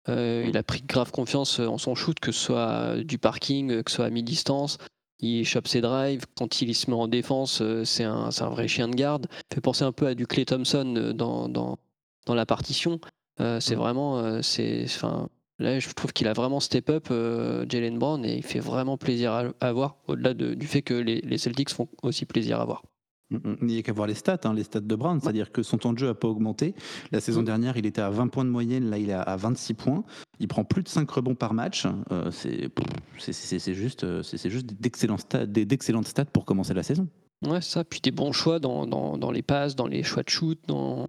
[0.08, 3.90] Euh, il a pris grave confiance en son shoot, que ce soit du parking, que
[3.90, 4.78] ce soit à mi-distance.
[5.20, 6.24] Il chope ses drives.
[6.36, 9.26] Quand il se met en défense, c'est un, vrai chien de garde.
[9.52, 11.78] fait penser un peu à du Clay Thompson dans, dans,
[12.26, 13.00] dans la partition.
[13.40, 14.18] Euh, c'est vraiment.
[14.18, 15.28] euh, c'est, enfin,
[15.60, 18.96] là, je trouve qu'il a vraiment step up euh, Jalen Brown et il fait vraiment
[18.96, 22.60] plaisir à, à voir, au-delà de- du fait que les, les Celtics font aussi plaisir
[22.60, 22.82] à voir.
[23.30, 23.56] Mm, mm.
[23.62, 25.78] Il n'y a qu'à voir les stats, hein, les stats de Brown, c'est-à-dire que son
[25.78, 26.74] temps de jeu n'a pas augmenté.
[27.12, 29.74] La saison dernière, il était à 20 points de moyenne, là il est à 26
[29.74, 30.02] points.
[30.40, 31.86] Il prend plus de 5 rebonds par match.
[32.10, 37.06] Euh, c'est juste, euh, c'est juste stats- d'excellentes stats pour commencer la saison.
[37.46, 37.84] Ouais, ça.
[37.84, 40.58] Puis des bons choix dans, dans, dans les passes, dans les choix de shoot.
[40.66, 41.06] Dans...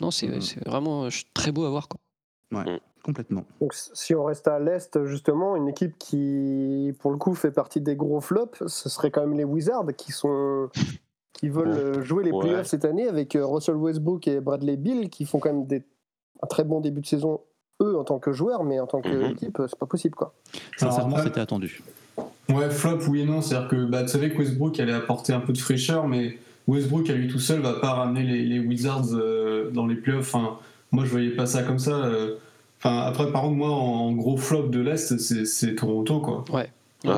[0.00, 0.28] Non, c'est
[0.66, 1.88] vraiment très beau à voir.
[1.88, 2.00] Quoi.
[2.52, 3.44] Ouais, complètement.
[3.60, 7.80] Donc, si on reste à l'Est, justement, une équipe qui, pour le coup, fait partie
[7.80, 10.68] des gros flops, ce serait quand même les Wizards qui sont
[11.32, 12.40] qui veulent euh, jouer les Ouais.
[12.40, 15.82] playoffs cette année avec euh, Russell Westbrook et Bradley Bill qui font quand même des,
[16.42, 17.40] un très bon début de saison
[17.82, 19.30] eux en tant que joueurs, mais en tant Mhm.
[19.34, 20.34] qu'équipe, c'est pas possible quoi.
[20.76, 21.82] Sincèrement, c'était attendu.
[22.48, 23.40] Ouais, flop, oui et non.
[23.40, 26.38] C'est-à-dire que bah, tu savais que Westbrook allait apporter un peu de fraîcheur, mais
[26.68, 30.34] Westbrook à lui tout seul va pas ramener les, les Wizards euh, dans les playoffs.
[30.34, 30.58] Enfin,
[30.92, 32.04] moi, je voyais pas ça comme ça.
[32.04, 32.36] euh.
[32.84, 36.44] Enfin, après, par contre, moi, en gros flop de l'Est, c'est Toronto, quoi.
[36.52, 36.68] Ouais.
[37.04, 37.14] Ouais.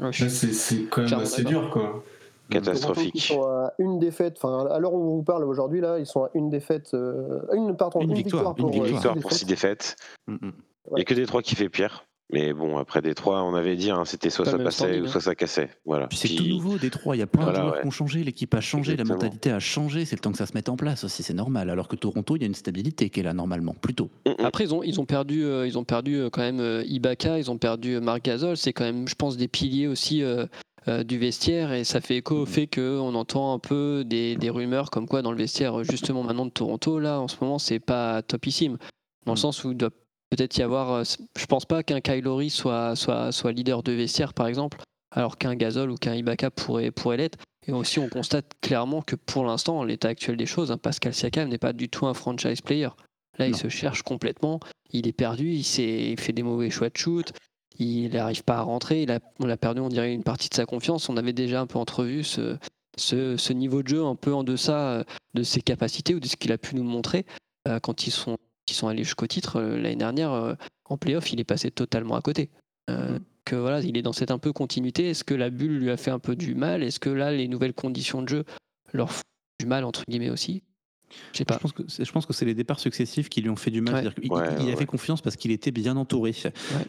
[0.00, 2.02] Ouais, je c'est quand même assez dur, quoi.
[2.50, 3.20] Catastrophique.
[3.20, 6.24] sont à une défaite, enfin à l'heure où on vous parle aujourd'hui là, ils sont
[6.24, 9.20] à une défaite, euh, une pardon, Une une, victoire, victoire, une pour, euh, Victoire six
[9.20, 9.96] pour 6 défaites.
[10.26, 10.40] défaites.
[10.42, 10.52] Mm, mm.
[10.92, 12.06] Il n'y a que Détroit qui fait pire.
[12.30, 15.04] Mais bon, après Détroit, on avait dit, hein, c'était soit Pas ça passait standing, ou
[15.06, 15.08] hein.
[15.08, 15.70] soit ça cassait.
[15.86, 16.08] Voilà.
[16.08, 17.16] Puis c'est Puis- tout nouveau, Détroit.
[17.16, 17.80] Il y a plein Voilà, de joueurs ouais.
[17.80, 19.16] qui ont changé, l'équipe a changé, Exactement.
[19.18, 20.04] la mentalité a changé.
[20.04, 21.70] C'est le temps que ça se mette en place aussi, c'est normal.
[21.70, 24.10] Alors que Toronto, il y a une stabilité qui est là normalement, plutôt.
[24.26, 24.44] Mm, mm.
[24.44, 27.38] Après, ils ont, ils ont perdu, euh, ils ont perdu euh, quand même euh, Ibaka,
[27.38, 28.58] ils ont perdu euh, Marc Gasol.
[28.58, 30.44] C'est quand même, je pense, des piliers aussi euh,
[30.88, 31.72] euh, du vestiaire.
[31.72, 35.22] Et ça fait écho au fait qu'on entend un peu des, des rumeurs comme quoi
[35.22, 38.76] dans le vestiaire, euh, justement maintenant de Toronto, là, en ce moment, c'est pas topissime.
[39.24, 39.40] Dans le Mm.
[39.40, 39.90] sens où il doit
[40.30, 40.92] peut-être y avoir.
[40.92, 41.02] euh,
[41.36, 44.78] Je pense pas qu'un Kylori soit, soit, soit leader de vestiaire, par exemple,
[45.10, 47.38] alors qu'un Gasol ou qu'un Ibaka pourrait, pourrait l'être.
[47.66, 51.48] Et aussi, on constate clairement que pour l'instant, l'état actuel des choses, hein, Pascal Siakam
[51.48, 52.88] n'est pas du tout un franchise player.
[53.38, 54.58] Là, il se cherche complètement.
[54.90, 55.50] Il est perdu.
[55.52, 55.64] Il,
[56.18, 57.32] fait des mauvais choix de shoot.
[57.78, 59.02] Il n'arrive pas à rentrer.
[59.02, 61.08] Il a, on a perdu, on dirait, une partie de sa confiance.
[61.08, 62.56] On avait déjà un peu entrevu ce,
[62.96, 66.26] ce, ce niveau de jeu un peu en deçà euh, de ses capacités ou de
[66.26, 67.26] ce qu'il a pu nous montrer
[67.68, 68.38] euh, quand ils sont,
[68.70, 70.32] ils sont allés jusqu'au titre euh, l'année dernière.
[70.32, 70.54] euh,
[70.84, 72.50] en playoff, il est passé totalement à côté.
[72.90, 75.10] Euh, Que voilà, il est dans cette un peu continuité.
[75.10, 76.82] Est-ce que la bulle lui a fait un peu du mal?
[76.82, 78.44] Est-ce que là, les nouvelles conditions de jeu
[78.92, 79.22] leur font
[79.60, 80.62] du mal entre guillemets aussi?
[81.32, 81.58] Je sais Je pas.
[81.58, 83.80] pense que c'est- je pense que c'est les départs successifs qui lui ont fait du
[83.80, 83.94] mal.
[83.94, 84.04] Ouais.
[84.08, 84.86] Ouais, il, ouais, a fait ouais.
[84.86, 86.32] confiance parce qu'il était bien entouré.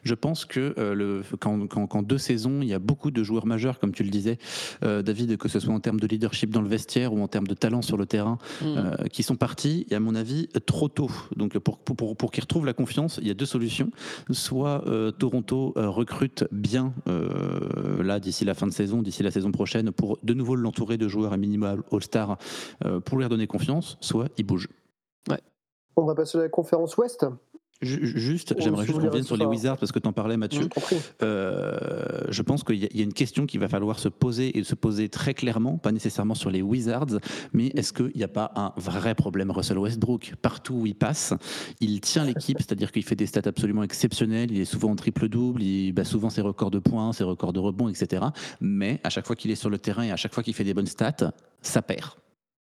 [0.03, 3.23] Je pense que euh, le, quand, quand- quand deux saisons, il y a beaucoup de
[3.23, 4.37] joueurs majeurs, comme tu le disais,
[4.83, 7.47] euh, David, que ce soit en termes de leadership dans le vestiaire ou en termes
[7.47, 8.65] de talent sur le terrain, Hmm.
[8.77, 11.09] euh, qui sont partis, et à mon avis, trop tôt.
[11.35, 13.89] Donc pour, pour, pour, pour qu'ils retrouvent la confiance, il y a deux solutions.
[14.31, 19.31] Soit euh, Toronto euh, recrute bien, euh, là, d'ici la fin de saison, d'ici la
[19.31, 22.37] saison prochaine, pour de nouveau l'entourer de joueurs à minimum All-Star
[22.85, 24.67] euh, pour lui redonner confiance, soit il bouge.
[25.95, 27.25] On va passer à la conférence Ouest.
[27.81, 30.61] Ju- Juste, j'aimerais juste qu'on revienne sur les Wizards parce que tu en parlais, Mathieu.
[30.63, 30.95] Je.
[31.23, 34.07] Euh, je pense qu'il y, a- il y a une question qu'il va falloir se
[34.09, 37.19] poser et se poser très clairement, pas nécessairement sur les Wizards,
[37.53, 40.35] mais est-ce qu'il n'y a pas un vrai problème Russell Westbrook?
[40.41, 41.33] Partout où il passe,
[41.81, 45.61] il tient l'équipe, c'est-à-dire qu'il fait des stats absolument exceptionnelles, il est souvent en triple-double,
[45.63, 48.25] il bat souvent ses records de points, ses records de rebonds, etc.
[48.61, 50.63] Mais à chaque fois qu'il est sur le terrain et à chaque fois qu'il fait
[50.65, 52.11] des bonnes stats, ça perd.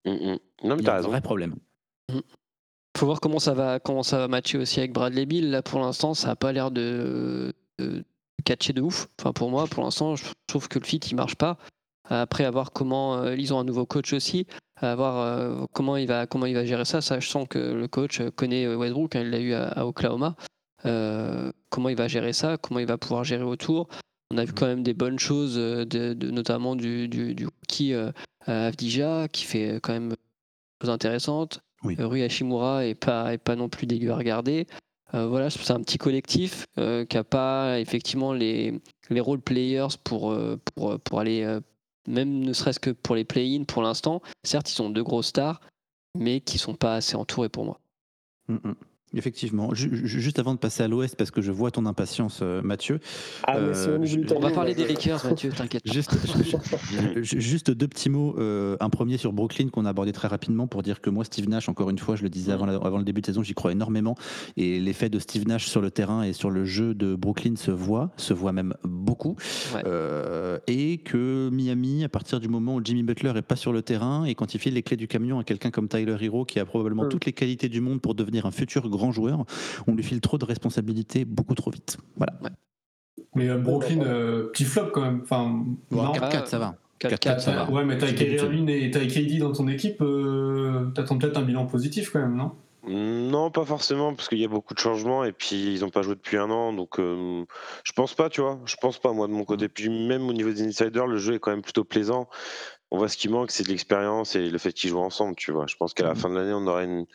[0.05, 0.38] Mm, mm.
[0.64, 1.09] Non, mais t'as un raison.
[1.09, 1.55] vrai problème.
[2.97, 5.51] faut voir comment ça va comment ça va matcher aussi avec Bradley Bill.
[5.51, 8.05] Là pour l'instant, ça a pas l'air de, de
[8.45, 9.09] catcher de ouf.
[9.21, 11.59] Enfin pour moi, pour l'instant, je trouve que le fit il marche pas.
[12.11, 15.97] Après, à voir comment euh, ils ont un nouveau coach aussi, à voir euh, comment
[15.97, 17.01] il va comment il va gérer ça.
[17.01, 19.87] Ça, je sens que le coach connaît euh, Westbrook, hein, il l'a eu à, à
[19.87, 20.37] Oklahoma.
[20.85, 23.88] Euh, comment il va gérer ça, comment il va pouvoir gérer autour.
[24.35, 27.47] On a vu quand même des bonnes choses, euh, de, de- notamment du, du, du
[27.47, 28.11] rookie euh,
[28.47, 30.16] Avdija, qui fait quand même des
[30.83, 31.61] choses intéressantes.
[31.85, 31.97] Oui.
[32.01, 34.66] Euh, Rui Hashimura est pas, est pas non plus dégueu à regarder.
[35.14, 39.87] Euh, voilà, c'est un petit collectif euh, qui n'a pas effectivement les, les role players
[40.03, 41.61] pour, euh, pour, pour aller, euh,
[42.09, 44.20] même ne serait-ce que pour les play-in pour l'instant.
[44.42, 45.61] Certes, ils sont deux grosses stars,
[46.18, 47.79] mais qui sont pas assez entourés pour moi.
[48.49, 48.75] Mm, mm.
[49.14, 49.72] Effectivement.
[49.74, 52.62] Ju- ju- juste avant de passer à l'Ouest, parce que je vois ton impatience, euh,
[52.62, 53.00] Mathieu.
[53.44, 55.83] Ah, mais je- timing, On va parler des Lakers, Mathieu, t'inquiète.
[55.92, 56.11] Juste,
[57.22, 58.35] ju- juste deux petits mots.
[58.38, 61.48] euh, un premier sur Brooklyn qu'on a abordé très rapidement pour dire que moi, Steve
[61.48, 63.55] Nash, encore une fois, je le disais avant, la- avant le début de saison, j'y
[63.55, 64.16] crois énormément.
[64.57, 67.70] Et l'effet de Steve Nash sur le terrain et sur le jeu de Brooklyn se
[67.70, 69.37] voit, se voit même beaucoup.
[69.74, 69.83] Ouais.
[69.87, 73.83] Euh, et que Miami, à partir du moment où Jimmy Butler est pas sur le
[73.83, 76.59] terrain et quand il file les clés du camion à quelqu'un comme Tyler Hero, qui
[76.59, 77.09] a probablement Mm.
[77.09, 79.45] toutes les qualités du monde pour devenir un futur grand joueur,
[79.87, 81.99] on lui file trop de responsabilités beaucoup trop vite.
[82.17, 82.35] Voilà.
[83.35, 85.21] Mais euh, Brooklyn, euh, petit flop quand même.
[85.23, 86.12] Enfin, non.
[86.12, 86.77] 4-4, ça va.
[87.01, 87.71] 4-4, 4-4, ça va.
[87.71, 91.67] Ouais, mais t'as Kyrie et t'as KD dans ton équipe, euh, t'attends peut-être un bilan
[91.67, 92.53] positif quand même, non?
[92.87, 96.03] Non, pas forcément, parce qu'il y a beaucoup de changements et puis ils n'ont pas
[96.03, 97.45] joué depuis un an, donc euh,
[97.83, 98.61] je pense pas, tu vois.
[98.67, 99.69] Je pense pas, moi, de mon côté.
[99.69, 102.29] Puis même au niveau des insiders, le jeu est quand même plutôt plaisant.
[102.90, 105.51] On voit ce qui manque, c'est de l'expérience et le fait qu'ils jouent ensemble, tu
[105.51, 105.66] vois.
[105.66, 107.07] Je pense qu'à la fin de l'année, on aura une,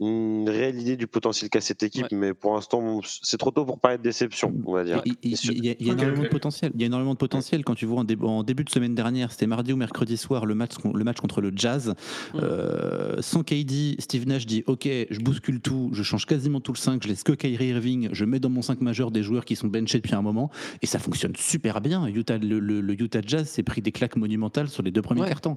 [0.00, 3.78] une réelle idée du potentiel qu'a cette équipe, mais pour l'instant, c'est trop tôt pour
[3.78, 5.00] parler de déception, on va dire.
[5.06, 6.72] Il, il- il y a, il y a Ok, énormément de potentiel.
[6.74, 8.96] Il y a énormément de potentiel quand tu vois en, dé- en début de semaine
[8.96, 11.94] dernière, c'était mardi ou mercredi soir, le match, con- le match contre le Jazz.
[12.34, 16.78] Euh, sans KD, Steve Nash dit Ok, je bouscule tout, je change quasiment tout le
[16.78, 19.56] 5, je laisse que Kyrie Irving, je mets dans mon 5 majeur des joueurs qui
[19.56, 20.50] sont benchés depuis un moment,
[20.82, 22.06] et ça fonctionne super bien.
[22.08, 25.17] Utah, le, le- le Utah Jazz s'est pris des claques monumentales sur les deux premiers
[25.20, 25.28] Ouais.
[25.28, 25.56] cartons.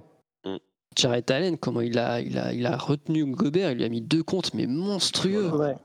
[0.97, 4.02] Jarrett Allen, comment il a, il, a, il a retenu Gobert, il lui a mis
[4.02, 5.50] deux comptes, mais monstrueux.
[5.50, 5.76] Ouais.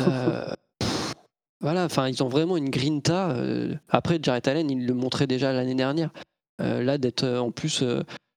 [0.00, 1.14] Euh, pff,
[1.60, 3.30] voilà, enfin, ils ont vraiment une grinta.
[3.30, 6.10] euh, après, Jarrett Allen, il le montrait déjà l'année dernière.
[6.60, 7.84] Euh, là, d'être en plus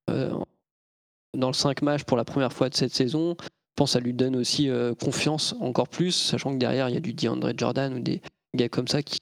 [0.08, 4.00] dans le 5 match pour la première fois de cette saison, je pense que ça
[4.00, 7.52] lui donne aussi euh, confiance encore plus, sachant que derrière, il y a du DeAndre
[7.58, 8.22] Jordan ou des
[8.56, 9.18] gars comme ça qui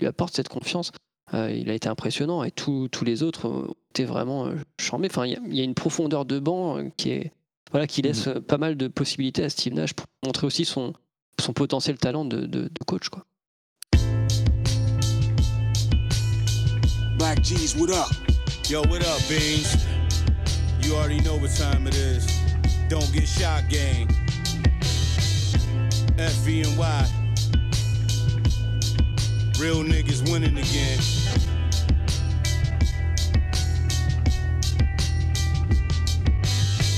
[0.00, 0.90] lui apportent cette confiance.
[1.34, 5.08] Euh, il a été impressionnant et tous tous les autres euh, étaient vraiment euh, charmés.
[5.10, 7.32] Enfin, il y a- il y, a une profondeur de banc euh, qui est
[7.72, 10.92] voilà qui laisse euh, pas mal de possibilités à Steve Nash pour montrer aussi son,
[11.40, 13.08] son potentiel talent de, de- de coach.
[13.08, 13.24] Quoi.
[17.18, 18.12] Black G's, what up?
[18.70, 19.74] Yo, what up, Beans?
[20.84, 22.24] You already know what time it is.
[22.88, 24.06] Don't get shot, gang.
[26.16, 27.25] FVNY.
[29.58, 31.55] Real niggas winning again.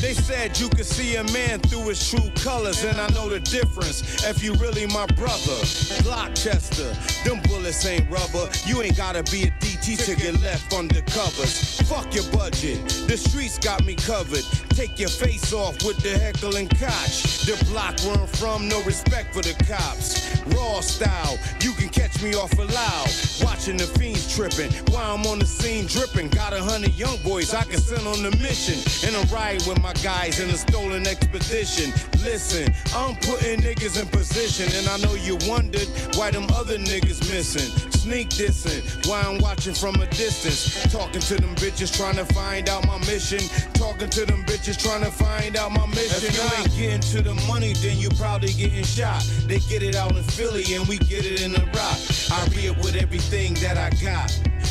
[0.01, 3.41] They said you could see a man through his true colors, and I know the
[3.41, 4.25] difference.
[4.25, 5.59] If you really my brother,
[6.05, 6.95] Gloucester,
[7.29, 8.49] them bullets ain't rubber.
[8.65, 11.81] You ain't gotta be a DT to get left under covers.
[11.89, 14.45] Fuck your budget, the streets got me covered.
[14.71, 17.45] Take your face off with the heckle and koch.
[17.45, 20.41] The block where I'm from, no respect for the cops.
[20.55, 23.09] Raw style, you can catch me off a loud.
[23.43, 26.29] Watching the fiends tripping, while I'm on the scene dripping.
[26.29, 28.79] Got a hundred young boys I can send on the mission.
[29.09, 31.93] And I'm riding with my guys in a stolen expedition.
[32.23, 34.67] Listen, I'm putting niggas in position.
[34.79, 37.69] And I know you wondered why them other niggas missing.
[37.93, 40.83] Sneak dissing, why I'm watching from a distance.
[40.93, 43.41] Talking to them bitches trying to find out my mission.
[43.75, 46.29] Talking to them bitches trying to find out my mission.
[46.29, 49.23] If you ain't getting to the money, then you probably getting shot.
[49.47, 51.99] They get it out in Philly and we get it in the rock.
[52.31, 54.29] I read with everything that I got.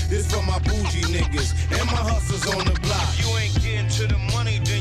[0.10, 3.08] This for my bougie niggas and my hustlers on the block.
[3.14, 4.77] If you ain't getting to the money, then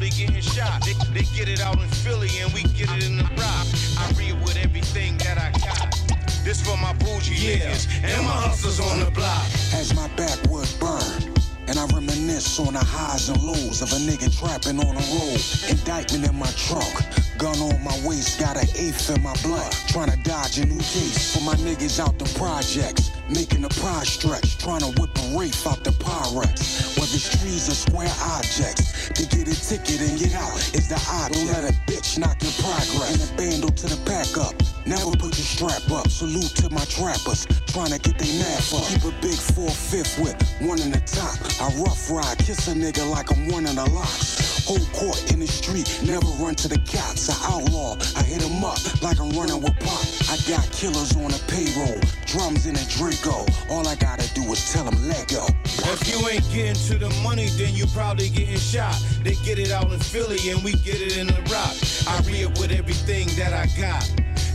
[0.00, 0.82] probably getting shot.
[0.82, 3.66] They, they get it out in Philly and we get it in the rock.
[3.98, 5.92] I read with everything that I got.
[6.42, 9.44] This for my bougie niggas and my hustlers on the block.
[9.74, 11.34] As my backwood burn.
[11.68, 15.38] And I reminisce on the highs and lows of a nigga trapping on the road.
[15.70, 16.90] Indictment in my trunk,
[17.38, 19.70] gun on my waist, got an eighth in my blood.
[19.86, 23.19] Trying to dodge a new case for my niggas out the projects.
[23.30, 26.98] Making a prize stretch, trying to whip a rafe out the Pyrex.
[26.98, 30.98] Whether it's trees or square objects, to get a ticket and get out is the
[31.08, 31.46] object.
[31.46, 33.14] Don't let a bitch knock your progress.
[33.14, 34.79] And a bando to the pack up.
[34.86, 36.08] Never put your strap up.
[36.08, 38.84] Salute to my trappers, trying to get they nap up.
[38.88, 41.36] Keep a big four fifth whip, one in the top.
[41.60, 44.64] I rough ride, kiss a nigga like I'm one in the locks.
[44.66, 47.28] Whole court in the street, never run to the cops.
[47.28, 50.04] I outlaw, I hit 'em up like I'm running with pop.
[50.30, 53.46] I got killers on the payroll, drums in a Draco.
[53.68, 55.46] All I gotta do is tell 'em let go.
[55.92, 58.96] If you ain't getting to the money, then you probably getting shot.
[59.24, 61.74] They get it out in Philly and we get it in the rock.
[62.06, 64.04] I read with everything that I got.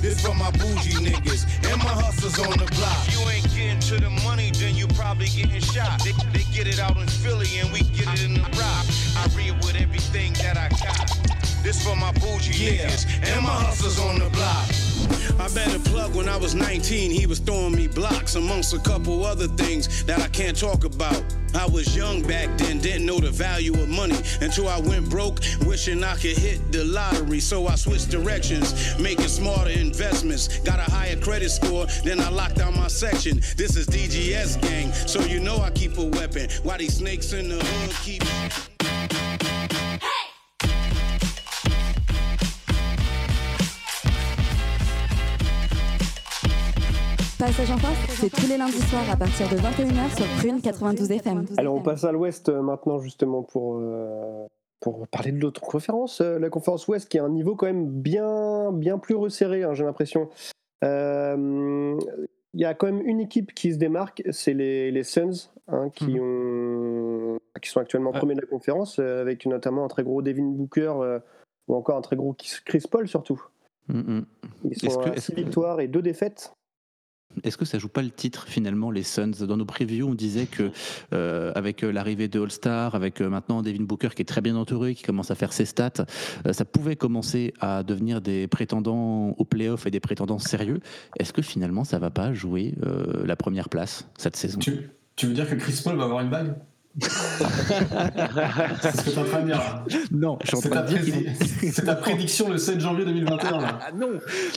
[0.05, 3.07] This for my bougie niggas and my hustlers on the block.
[3.07, 5.99] If you ain't getting to the money, then you probably getting shot.
[6.03, 8.85] They, they get it out in Philly and we get it in the rock.
[9.17, 11.24] I read with everything that I got.
[11.65, 14.69] This for my bougie niggas and my hustlers on the block.
[15.39, 18.79] I bet a plug when I was 19, he was throwing me blocks amongst a
[18.79, 21.23] couple other things that I can't talk about.
[21.55, 25.39] I was young back then, didn't know the value of money until I went broke,
[25.65, 27.39] wishing I could hit the lottery.
[27.39, 30.59] So I switched directions, making smarter investments.
[30.59, 33.41] Got a higher credit score, then I locked down my section.
[33.57, 36.47] This is DGS gang, so you know I keep a weapon.
[36.61, 38.21] Why these snakes in the hood keep.
[47.45, 51.11] Passage en force, c'est tous les lundis soirs à partir de 21h sur Prune 92
[51.11, 51.45] FM.
[51.57, 54.47] Alors on passe à l'Ouest euh, maintenant justement pour, euh,
[54.79, 57.87] pour parler de l'autre conférence, euh, la conférence Ouest qui a un niveau quand même
[57.87, 60.27] bien, bien plus resserré, hein, j'ai l'impression.
[60.83, 61.95] Euh,
[62.55, 65.89] Il y a quand même une équipe qui se démarque, c'est les, les Suns, hein,
[65.93, 70.45] qui, ont, qui sont actuellement premiers de la conférence, avec notamment un très gros Devin
[70.47, 71.19] Booker euh,
[71.67, 73.39] ou encore un très gros Chris Paul surtout.
[73.87, 74.25] Mm, mm.
[74.71, 76.51] Ils sont que- à est-ce 6 que- victoires et 2 défaites.
[77.43, 79.45] Est-ce que ça joue pas le titre finalement les Suns?
[79.47, 80.71] Dans nos previews, on disait que
[81.13, 84.55] euh, avec euh, l'arrivée de All-Star, avec euh, maintenant Devin Booker qui est très bien
[84.55, 86.05] entouré, qui commence à faire ses stats,
[86.51, 90.79] ça pouvait commencer à devenir des prétendants au playoff et des prétendants sérieux.
[91.19, 92.73] Est-ce que finalement ça va pas jouer
[93.23, 94.59] la première place cette saison?
[94.59, 96.55] Tu, tu veux dire que Chris Paul va avoir une bague?
[97.01, 97.09] C'est
[98.91, 99.83] ce que t'es en train de dire là.
[100.11, 101.15] Non, je suis en C'est train ta, de dire
[101.73, 103.79] c'est ta prédiction le 7 janvier 2021 là.
[103.81, 104.11] Ah non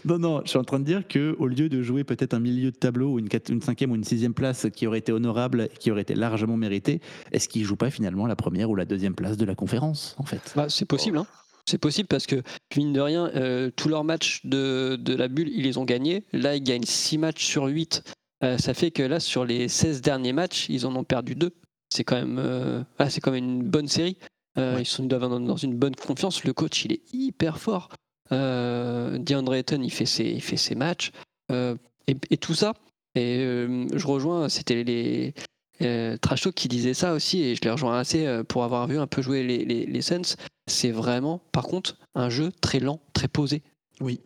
[0.04, 2.40] Non, non, je suis en train de dire que au lieu de jouer peut-être un
[2.40, 5.68] milieu de tableau ou une, une cinquième ou une sixième place qui aurait été honorable,
[5.72, 7.00] et qui aurait été largement méritée,
[7.32, 10.24] est-ce qu'ils jouent pas finalement la première ou la deuxième place de la conférence en
[10.24, 10.52] fait?
[10.54, 11.26] Bah, c'est possible, hein.
[11.66, 12.36] C'est possible parce que,
[12.78, 16.24] mine de rien, euh, tous leurs matchs de, de la bulle, ils les ont gagnés.
[16.32, 18.04] Là, ils gagnent 6 matchs sur 8.
[18.42, 21.50] Euh, ça fait que là, sur les 16 derniers matchs, ils en ont perdu 2.
[21.90, 24.16] C'est quand même, euh, ah, c'est quand même une bonne série.
[24.58, 26.44] Euh, Ils sont être dans une bonne confiance.
[26.44, 27.88] Le coach, il est hyper fort.
[28.32, 31.12] Euh, DeAndre Ayton, il fait ses, il fait ses matchs.
[31.50, 32.74] Euh, et, et tout ça.
[33.14, 35.34] Et euh, je rejoins, c'était les,
[35.80, 38.86] euh, Trash Talk qui disait ça aussi, et je les rejoins assez euh, pour avoir
[38.86, 40.36] vu un peu jouer les, les, les Suns.
[40.66, 43.62] C'est vraiment, par contre, un jeu très lent, très posé.
[44.00, 44.20] Oui.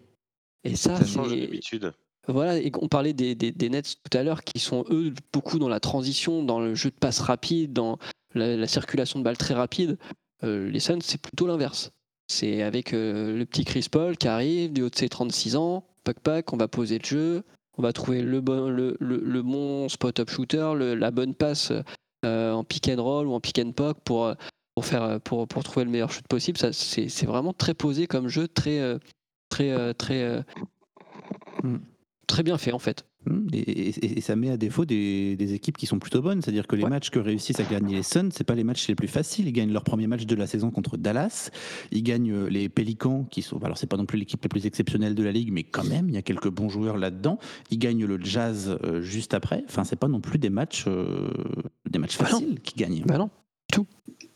[0.64, 1.92] Et ça, Ça change c'est- d'habitude.
[2.28, 5.80] Voilà, et on parlait des, Nets tout à l'heure qui sont eux beaucoup dans la
[5.80, 7.98] transition, dans le jeu de passe rapide, dans
[8.34, 9.98] la, la circulation de balles très rapide.
[10.44, 11.90] Euh, les Suns, c'est plutôt l'inverse.
[12.28, 15.84] C'est avec euh, le petit Chris Paul qui arrive du haut de ses 36 ans,
[16.04, 17.42] pack pack, on va poser le jeu,
[17.76, 21.72] on va trouver le bon, le, bon spot-up shooter, la bonne passe
[22.24, 24.34] euh, en pick and roll ou en pick and pop pour,
[25.64, 26.58] trouver le meilleur shoot possible.
[26.72, 28.98] C'est vraiment très posé comme jeu, très,
[29.48, 30.42] très, très, euh,
[32.26, 33.04] très bien fait en fait.
[33.24, 36.42] Hmm, Et, et- et ça met à défaut des, des équipes qui sont plutôt bonnes.
[36.42, 38.96] C'est-à-dire que les matchs que réussissent à gagner les Suns, c'est pas les matchs les
[38.96, 39.46] plus faciles.
[39.46, 41.50] Ils gagnent leur premier match de la saison contre Dallas.
[41.92, 43.62] Ils gagnent euh, les Pélicans, qui sont.
[43.62, 46.08] Alors, c'est pas non plus l'équipe la plus exceptionnelle de la ligue, mais quand même,
[46.08, 47.38] il y a quelques bons joueurs là-dedans.
[47.70, 49.62] Ils gagnent le Jazz euh, juste après.
[49.68, 51.28] Enfin, c'est pas non plus des matchs, euh,
[51.88, 53.02] des matchs faciles qu'ils gagnent.
[53.06, 53.30] Bah non,
[53.72, 53.86] tout,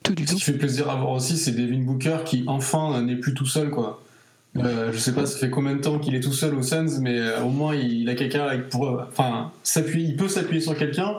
[0.04, 3.16] tout du Ce qui fait plaisir à voir aussi, c'est Devin Booker qui enfin n'est
[3.16, 4.04] plus tout seul quoi.
[4.64, 7.00] Euh, je sais pas, ça fait combien de temps qu'il est tout seul aux Suns,
[7.00, 10.76] mais euh, au moins il a quelqu'un pour, euh, enfin, s'appuyer, il peut s'appuyer sur
[10.76, 11.14] quelqu'un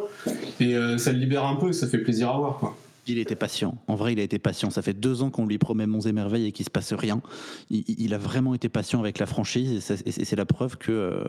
[0.60, 2.76] et ça le libère un peu, ça fait plaisir à voir quoi.
[3.08, 3.78] Il était patient.
[3.88, 4.70] En vrai, il a été patient.
[4.70, 7.22] Ça fait deux ans qu'on lui promet monts et merveilles et qu'il se passe rien.
[7.70, 11.24] Il, a vraiment été patient avec la franchise et, c'est la preuve que euh,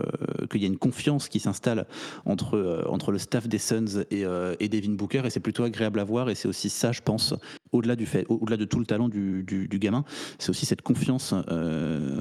[0.51, 1.87] qu'il y a une confiance qui s'installe
[2.25, 5.65] entre euh, entre le staff des Suns et, euh, et Devin Booker et c'est plutôt
[5.65, 7.35] agréable à voir et c'est aussi ça, je pense,
[7.73, 10.05] au-delà du fait, au-delà de tout le talent du, du- gamin,
[10.39, 12.21] c'est aussi cette confiance euh,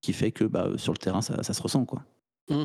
[0.00, 2.02] qui fait que bah, sur le terrain, ça, se ressent quoi.
[2.48, 2.64] Mm.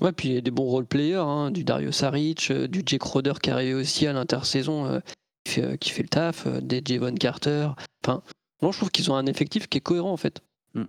[0.00, 3.02] Ouais, puis il y a des bons role-players, hein, du Dario Saric, euh, du Jake
[3.02, 5.00] Roder qui arrive aussi à l'intersaison, euh,
[5.44, 7.70] qui, fait, euh, qui fait le taf, des Javon Carter.
[8.04, 8.22] Enfin,
[8.62, 10.40] moi je trouve qu'ils ont un effectif qui est cohérent en fait.
[10.74, 10.84] Mm.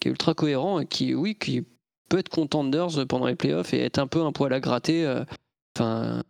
[0.00, 1.64] Qui est ultra cohérent et qui, oui, qui
[2.10, 5.22] peut être contenders pendant les playoffs et être un peu un poil à gratter.
[5.74, 6.22] Enfin,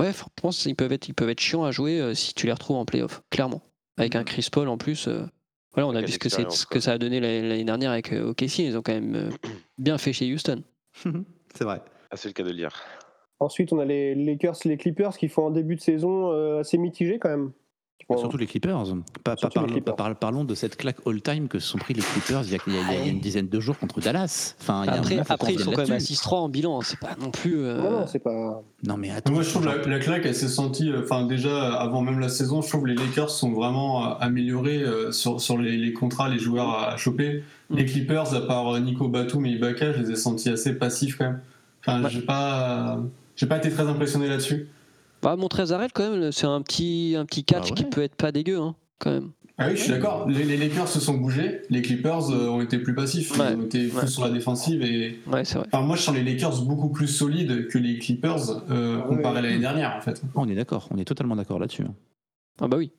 [0.00, 2.76] ouais, franchement, ils peuvent être, ils peuvent être chiants à jouer si tu les retrouves
[2.76, 3.62] en playoff, clairement.
[3.98, 5.08] Avec un Chris Paul en plus.
[5.74, 8.58] voilà, on a vu ce que, ce que ça a donné l'année dernière avec OKC.
[8.58, 9.30] Ils ont quand même
[9.78, 10.64] bien fait chez Houston.
[11.54, 11.82] c'est vrai.
[12.10, 12.74] Ah, c'est le cas de le dire.
[13.38, 16.76] Ensuite, on a les Lakers, les Clippers qui font un début de saison euh, assez
[16.76, 17.52] mitigé quand même.
[18.18, 18.76] Surtout les Clippers.
[19.22, 19.94] Pas, pas les parlons, Clippers.
[19.94, 22.54] pas parlons- parlons de cette claque all-time que se sont pris les Clippers il y
[22.56, 24.54] a, il y a- il y a une dizaine de jours contre Dallas.
[24.60, 26.14] Enfin, il y a un Après, ils sont quand même à là-dessus.
[26.14, 26.80] 6-3 en bilan.
[26.80, 27.58] C'est pas non plus.
[27.58, 28.62] euh, Non, non, c'est pas.
[28.82, 29.32] Non, mais attends.
[29.32, 32.28] Moi je trouve la, la claque elle s'est sentie, euh, enfin déjà avant même la
[32.28, 34.82] saison, je trouve les Lakers sont vraiment euh, améliorés
[35.12, 37.44] sur, sur les, les contrats, les joueurs à choper.
[37.72, 41.24] Les Clippers, à part Nico Batum et Ibaka, je les ai sentis assez passifs quand
[41.26, 41.40] même.
[41.86, 42.98] Enfin, j'ai pas,
[43.36, 44.66] j'ai pas été très impressionné là-dessus.
[45.22, 47.74] Bah, Montrezarel, quand même, c'est un petit, un petit catch Ah ouais.
[47.74, 49.30] qui peut être pas dégueu, hein, quand même.
[49.62, 50.26] Ah oui, je suis d'accord.
[50.26, 53.52] Les, les Lakers se sont bougés, les Clippers euh, ont été plus passifs, Ouais.
[53.52, 54.06] ils ont été plus Ouais.
[54.06, 55.18] sur la défensive et.
[55.30, 55.66] Ouais, c'est vrai.
[55.70, 59.42] Enfin, moi, je sens les Lakers beaucoup plus solides que les Clippers euh, comparé à
[59.42, 60.22] l'année dernière, en fait.
[60.34, 61.82] On est d'accord, on est totalement d'accord là-dessus.
[61.82, 61.94] hein.
[62.62, 62.90] Ah bah oui.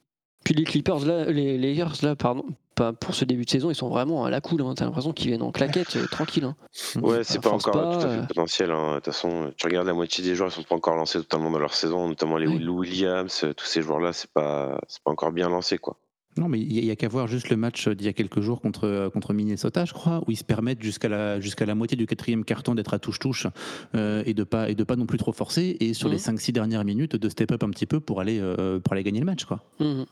[0.43, 2.45] Puis les Clippers, là, les Lakers, là, pardon,
[2.81, 4.61] pas pour ce début de saison, ils sont vraiment à la cool.
[4.61, 4.73] Hein.
[4.75, 6.45] T'as l'impression qu'ils viennent en claquette, euh, tranquille.
[6.45, 6.55] hein.
[7.01, 8.21] Ouais, c'est pas encore pas, tout à fait euh.
[8.21, 8.71] le potentiel.
[8.71, 8.89] hein.
[8.91, 11.51] De toute façon, tu regardes la moitié des joueurs, ils sont pas encore lancés totalement
[11.51, 12.59] dans leur saison, notamment les Oui.
[12.59, 15.97] Lou Williams, euh, tous ces joueurs-là, c'est pas, c'est pas encore bien lancé, quoi.
[16.37, 18.61] Non, mais il n'y a, qu'à voir juste le match d'il y a quelques jours
[18.61, 22.07] contre, contre Minnesota, je crois, où ils se permettent jusqu'à la, jusqu'à la moitié du
[22.07, 23.47] quatrième carton d'être à touche-touche
[23.95, 26.13] euh, et de pas et de pas non plus trop forcer, et sur Mhm.
[26.13, 29.03] les 5-6 dernières minutes de step up un petit peu pour aller, euh, pour aller
[29.03, 29.43] gagner le match.
[29.43, 29.59] Quoi.
[29.81, 30.05] Mhm.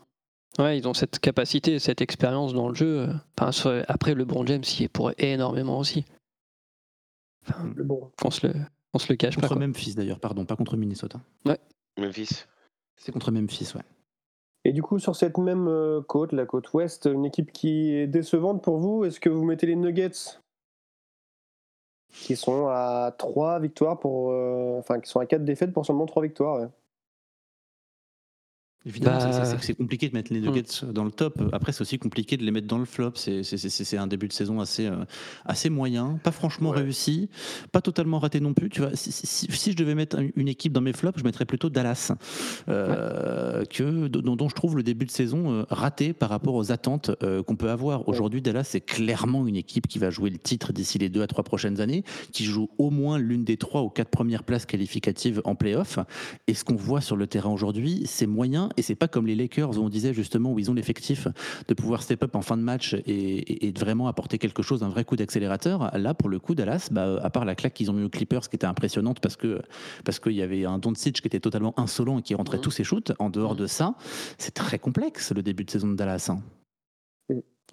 [0.58, 3.08] Ouais, ils ont cette capacité, cette expérience dans le jeu.
[3.38, 6.04] Enfin, sur- après, le bon James, il est pour énormément aussi.
[7.48, 8.10] Enfin, Le bon.
[8.20, 8.54] qu'on se le,
[8.92, 9.48] on se le cache pas.
[9.48, 9.60] Contre.
[9.60, 11.20] Memphis d'ailleurs, pardon, pas contre Minnesota.
[11.98, 12.44] Memphis.
[12.96, 13.82] C'est contre Memphis, ouais.
[14.64, 18.06] Et du coup, sur cette même euh, côte, la côte ouest, une équipe qui est
[18.06, 20.10] décevante pour vous, est-ce que vous mettez les Nuggets?
[22.12, 24.32] Qui sont à 3 victoires pour.
[24.32, 26.68] euh, enfin, qui sont à 4 défaites pour seulement 3 victoires ouais.
[28.86, 31.42] Évidemment, Bah, c'est- compliqué de mettre les Nuggets dans le top.
[31.52, 33.12] Après, c'est aussi compliqué de les mettre dans le flop.
[33.14, 33.42] C'est-
[33.98, 35.04] un début de saison assez, euh,
[35.44, 37.28] assez moyen, pas franchement réussi,
[37.72, 38.70] pas totalement raté non plus.
[38.70, 41.24] Tu vois, si, si- si je devais mettre un- une équipe dans mes flops, je
[41.24, 42.12] mettrais plutôt Dallas,
[42.68, 46.72] euh, que, dont, dont je trouve le début de saison euh, raté par rapport aux
[46.72, 48.08] attentes euh, qu'on peut avoir.
[48.08, 51.26] Aujourd'hui, Dallas, c'est clairement une équipe qui va jouer le titre d'ici les deux à
[51.26, 52.02] trois prochaines années,
[52.32, 55.98] qui joue au moins l'une des trois ou quatre premières places qualificatives en playoff.
[56.46, 58.69] Et ce qu'on voit sur le terrain aujourd'hui, c'est moyen.
[58.76, 61.28] Et c'est pas comme les Lakers où on disait justement où ils ont l'effectif
[61.68, 64.88] de pouvoir step up en fin de match et, et- vraiment apporter quelque chose, un
[64.88, 65.96] vrai coup d'accélérateur.
[65.96, 68.48] Là, pour le coup, Dallas, bah, à part la claque qu'ils ont mis aux Clippers,
[68.48, 69.60] qui était impressionnante parce que
[70.04, 72.84] parce qu'il y avait un Doncic qui était totalement insolent et qui rentrait tous ses
[72.84, 73.12] shoots.
[73.18, 73.94] En dehors de ça,
[74.38, 76.28] c'est très complexe le début de saison de Dallas.
[76.30, 76.40] hein.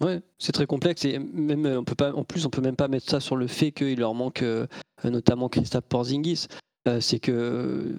[0.00, 2.12] Ouais, c'est très complexe et même euh, on peut pas.
[2.14, 4.66] En plus, on peut même pas mettre ça sur le fait qu'il leur manque euh,
[5.02, 6.46] notamment Christophe Porzingis.
[6.86, 7.92] Euh, c'est que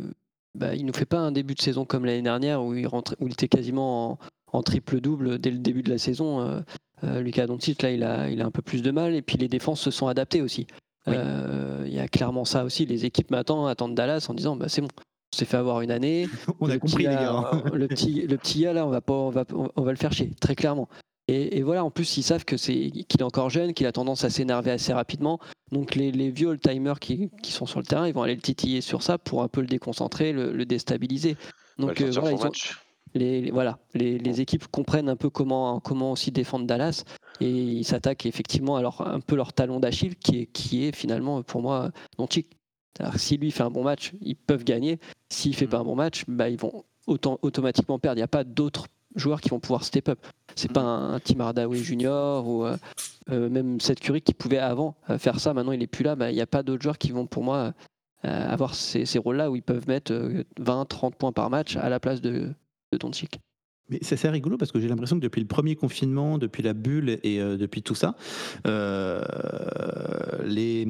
[0.56, 3.16] bah, il nous fait pas un début de saison comme l'année dernière où il rentrait,
[3.20, 4.20] où il était quasiment en,
[4.52, 6.42] en triple double dès le début de la saison.
[6.42, 6.60] Euh,
[7.04, 9.38] euh, Lucas Doncic là, il a, il a un peu plus de mal et puis
[9.38, 10.68] les défenses se sont adaptées aussi.
[11.08, 12.86] Euh, Il y a clairement ça aussi.
[12.86, 14.90] Les équipes maintenant attendent Dallas en disant bah c'est bon.
[15.34, 16.28] On s'est fait avoir une année.
[16.60, 17.64] On a compris, les gars, hein.
[17.74, 19.46] le petit, le petit gars là, on va pas, on va,
[19.76, 20.90] on va le faire chier, très clairement.
[21.28, 23.92] Et, et voilà, en plus, ils savent que c'est qu'il est encore jeune, qu'il a
[23.92, 25.40] tendance à s'énerver assez rapidement.
[25.72, 28.42] Donc les, les vieux timers qui, qui sont sur le terrain, ils vont aller le
[28.42, 31.36] titiller sur ça pour un peu le déconcentrer, le, le déstabiliser.
[31.78, 32.52] Donc euh, voilà, ils ont-
[33.16, 37.04] les, les- voilà, les, les équipes comprennent un peu comment, comment aussi défendre Dallas
[37.42, 40.96] et ils s'attaquent effectivement à leur, un peu leur talon d'Achille qui est, qui est
[40.96, 42.48] finalement pour moi Doncic.
[43.16, 45.00] Si lui fait un bon match, ils peuvent gagner.
[45.30, 48.18] S'il fait pas un bon match, bah, ils vont autant, automatiquement perdre.
[48.18, 50.20] Il n'y a pas d'autres joueurs qui vont pouvoir step up.
[50.56, 52.78] C'est pas un, un Tim Hardaway Junior ou euh,
[53.32, 55.54] euh, même Seth Curry qui pouvait avant euh, faire ça.
[55.54, 56.16] Maintenant, il est plus là.
[56.16, 57.74] Bah, Il n'y a pas d'autres joueurs qui vont pour moi
[58.26, 61.88] euh, avoir ces, ces rôles-là où ils peuvent mettre euh, 20-30 points par match à
[61.88, 62.52] la place de,
[62.92, 63.40] de Doncic.
[63.90, 66.74] Mais c'est assez rigolo parce que j'ai l'impression que depuis le premier confinement, depuis la
[66.74, 68.16] bulle et euh, depuis tout ça,
[68.68, 69.24] euh,
[70.44, 70.86] les,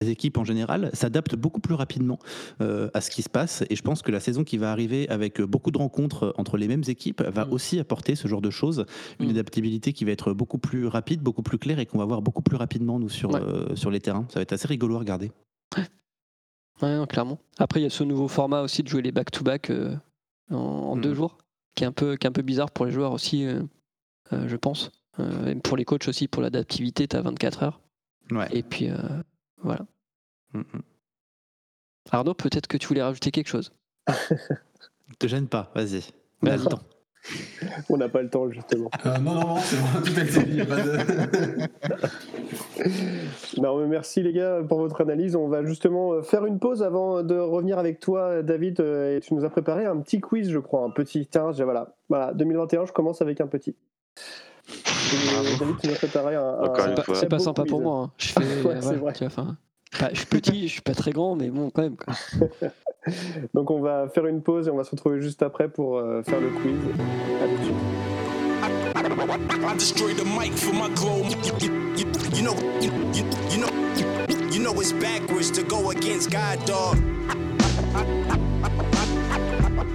[0.00, 2.18] les équipes en général s'adaptent beaucoup plus rapidement
[2.60, 3.64] euh, à ce qui se passe.
[3.68, 6.68] Et je pense que la saison qui va arriver avec beaucoup de rencontres entre les
[6.68, 7.52] mêmes équipes va Mm.
[7.52, 8.84] aussi apporter ce genre de choses,
[9.18, 12.22] une adaptabilité qui va être beaucoup plus rapide, beaucoup plus claire et qu'on va voir
[12.22, 13.40] beaucoup plus rapidement nous sur, Ouais.
[13.42, 14.26] euh, sur les terrains.
[14.28, 15.32] Ça va être assez rigolo à regarder.
[16.80, 17.38] Ouais, clairement.
[17.58, 19.96] Après, il y a ce nouveau format aussi de jouer les back-to-back euh,
[20.52, 21.38] en, en deux jours,
[21.74, 23.62] qui est, un peu, qui est un peu bizarre pour les joueurs aussi, euh,
[24.32, 24.92] euh, je pense.
[25.18, 27.80] Euh, et pour les coachs aussi, pour l'adaptivité, tu as 24 heures.
[28.30, 28.46] Ouais.
[28.52, 28.90] Et puis,
[29.62, 29.86] voilà.
[30.54, 30.64] Mhm.
[32.10, 33.72] Arnaud, peut-être que tu voulais rajouter quelque chose.
[35.18, 36.02] Te gêne pas, vas-y.
[36.42, 36.64] On a Vas-y.
[36.64, 36.80] le temps.
[37.90, 38.90] On n'a pas le temps, justement.
[39.04, 40.56] Euh, non, non, non, c'est bon, tout a été dit.
[40.56, 40.98] y a pas de-
[43.60, 45.34] Non, mais merci les gars pour votre analyse.
[45.36, 48.80] On va justement euh, faire une pause avant de revenir avec toi, David.
[48.80, 51.26] euh, Et tu nous as préparé un petit quiz, je crois, un petit.
[51.26, 53.74] Tiens, voilà, voilà, 2021, je commence avec un petit.
[55.58, 56.42] David, tu préparé un.
[56.42, 57.96] un- C'est pas sympa pour moi.
[58.04, 58.10] hein.
[58.18, 59.12] Je, fais, Ouais, c'est voilà, vrai.
[59.14, 59.56] tu vois, enfin,
[59.98, 61.96] pas- je suis petit, je suis pas très grand, mais bon, quand même.
[61.96, 62.14] quoi.
[63.54, 66.22] Donc on va faire une pause et on va se retrouver juste après pour euh,
[66.22, 66.76] faire le quiz.
[67.42, 67.76] À tout de suite.
[69.70, 71.22] I destroy the mic for my glow.
[71.24, 73.68] You, you- you- you know, you, you, you know,
[74.52, 76.96] you know it's backwards to go against God, dog.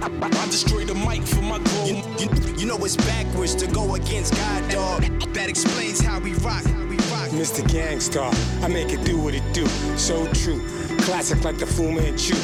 [0.04, 1.84] I destroy the mic for my glow.
[1.86, 5.02] You, you- you know it's backwards to go against God, dog.
[5.34, 6.64] That explains how we rock.
[6.64, 7.28] How we rock.
[7.30, 7.62] Mr.
[7.66, 8.32] Gangstar,
[8.62, 9.66] I make it do what it do.
[9.96, 10.62] So true.
[11.00, 12.34] Classic like the Fu Manchu.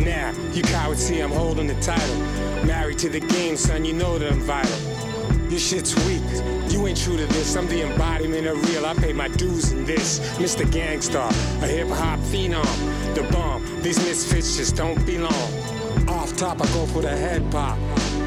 [0.00, 2.16] Now, you cowards see I'm holding the title.
[2.64, 4.78] Married to the game, son, you know that I'm vital.
[5.50, 6.22] Your shit's weak.
[6.72, 7.54] You ain't true to this.
[7.56, 8.86] I'm the embodiment of real.
[8.86, 10.18] I pay my dues in this.
[10.38, 10.64] Mr.
[10.64, 11.28] Gangstar,
[11.62, 12.64] a hip hop phenom.
[13.14, 13.62] The bomb.
[13.82, 15.61] These misfits just don't belong.
[16.22, 17.76] Off top, I go for the head pop.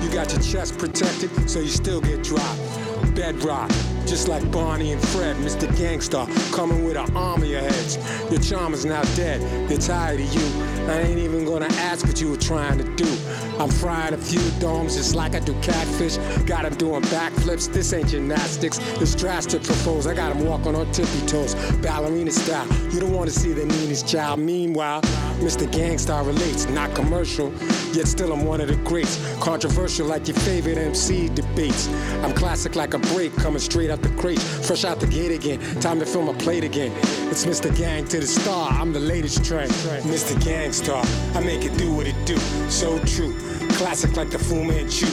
[0.04, 2.85] You got your chest protected, so you still get dropped.
[3.14, 3.70] Bedrock,
[4.06, 5.68] just like Barney and Fred, Mr.
[5.76, 7.98] Gangstar, coming with an arm of heads.
[8.30, 9.40] Your charm is now dead,
[9.70, 10.46] they're tired of you.
[10.92, 13.18] I ain't even gonna ask what you were trying to do.
[13.58, 16.18] I'm frying a few domes just like I do catfish.
[16.46, 18.80] Got Got 'em doing backflips, this ain't gymnastics.
[19.02, 21.54] It's drastic propose, I got got 'em walking on tippy toes,
[21.84, 22.66] ballerina style.
[22.92, 24.40] You don't wanna see the meanest child.
[24.40, 25.02] Meanwhile,
[25.40, 25.68] Mr.
[25.68, 27.52] Gangstar relates, not commercial.
[27.94, 29.20] Yet still I'm one of the greats.
[29.40, 31.88] Controversial like your favorite MC debates.
[32.24, 34.40] I'm classic like a break, coming straight out the crate.
[34.40, 36.92] Fresh out the gate again, time to fill my plate again.
[37.30, 37.76] It's Mr.
[37.78, 39.72] Gang to the star, I'm the latest trend.
[40.04, 40.34] Mr.
[40.42, 41.04] Gangstar,
[41.36, 42.38] I make it do what it do.
[42.70, 43.38] So true,
[43.74, 45.08] classic like the Fu Manchu.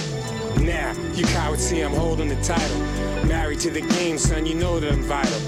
[0.63, 2.79] Now, you cowards see I'm holding the title.
[3.27, 5.41] Married to the game, son, you know that I'm vital.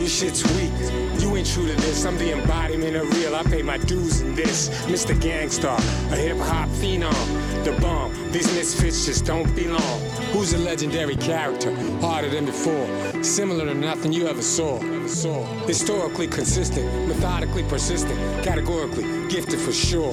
[0.00, 0.72] Your shit's weak.
[1.20, 2.04] You ain't true to this.
[2.06, 3.36] I'm the embodiment of real.
[3.36, 4.70] I pay my dues in this.
[4.86, 5.14] Mr.
[5.14, 5.78] Gangstar,
[6.10, 7.64] a hip hop phenom.
[7.64, 8.10] The bomb.
[8.32, 10.09] These misfits just don't belong.
[10.32, 11.74] Who's a legendary character?
[12.00, 12.86] Harder than before.
[13.22, 14.78] Similar to nothing you ever saw.
[15.06, 15.44] saw.
[15.66, 20.12] Historically consistent, methodically persistent, categorically gifted for sure.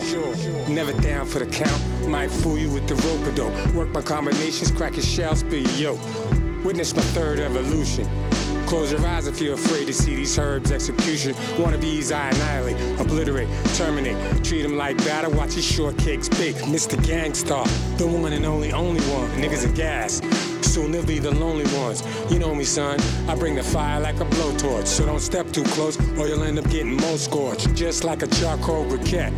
[0.68, 2.08] Never down for the count.
[2.08, 3.76] Might fool you with the rope dope.
[3.76, 6.64] Work my combinations, crack your shell, spill your yoke.
[6.66, 8.08] Witness my third evolution.
[8.68, 11.34] Close your eyes if you're afraid to see these herbs execution.
[11.56, 14.44] Wannabes I annihilate, obliterate, terminate.
[14.44, 16.58] Treat them like batter, watch your shortcakes bake.
[16.58, 16.98] Mr.
[16.98, 17.66] Gangstar,
[17.98, 19.30] the one and only, only one.
[19.42, 20.22] Niggas are gas.
[20.68, 22.04] Soon they'll be the lonely ones.
[22.30, 23.00] You know me, son.
[23.30, 24.86] I bring the fire like a blowtorch.
[24.86, 27.74] So don't step too close or you'll end up getting most scorched.
[27.74, 29.34] Just like a charcoal briquette.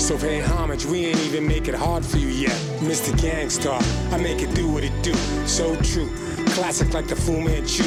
[0.00, 2.58] So pay homage, we ain't even make it hard for you yet.
[2.80, 3.12] Mr.
[3.12, 3.80] Gangstar,
[4.12, 5.14] I make it do what it do.
[5.46, 6.10] So true.
[6.46, 7.84] Classic like the Fu Manchu.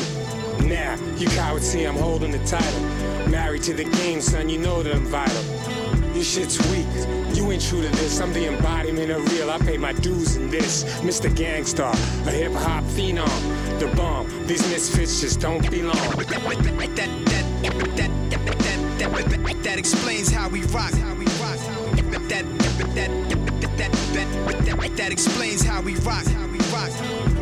[0.66, 2.82] Now, you cowards see I'm holding the title.
[3.30, 5.44] Married to the game, son, you know that I'm vital.
[6.16, 6.88] Your shit's weak.
[7.36, 8.20] You ain't true to this.
[8.20, 9.52] I'm the embodiment of real.
[9.52, 10.84] I pay my dues in this.
[11.02, 11.30] Mr.
[11.30, 11.94] Gangstar,
[12.26, 13.30] a hip hop phenom.
[13.80, 14.28] The bomb.
[14.48, 15.96] These misfits just don't belong.
[15.96, 16.28] That,
[16.96, 17.10] that,
[19.64, 20.92] that, explains how we rock.
[20.92, 21.10] That,
[22.30, 22.46] that,
[22.96, 23.12] that, that,
[23.78, 23.92] that,
[24.66, 26.26] that, that explains how we rock.
[26.26, 27.35] How we rock.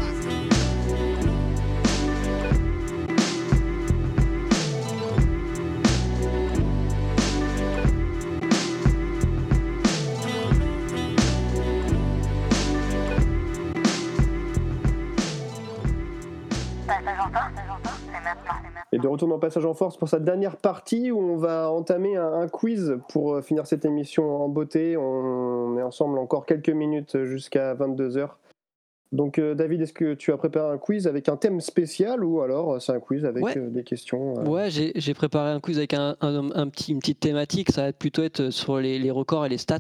[18.91, 22.15] Et de retour dans Passage en Force pour sa dernière partie où on va entamer
[22.15, 24.95] un, un quiz pour euh, finir cette émission en beauté.
[24.97, 28.29] On est ensemble encore quelques minutes jusqu'à 22h.
[29.11, 32.41] Donc euh, David, est-ce que tu as préparé un quiz avec un thème spécial ou
[32.41, 33.57] alors euh, c'est un quiz avec Ouais.
[33.57, 36.99] euh, des questions euh, Ouais, j'ai préparé un quiz avec un, un- un petit, une
[36.99, 37.71] petite thématique.
[37.71, 39.79] Ça va plutôt être sur les, les records et les stats.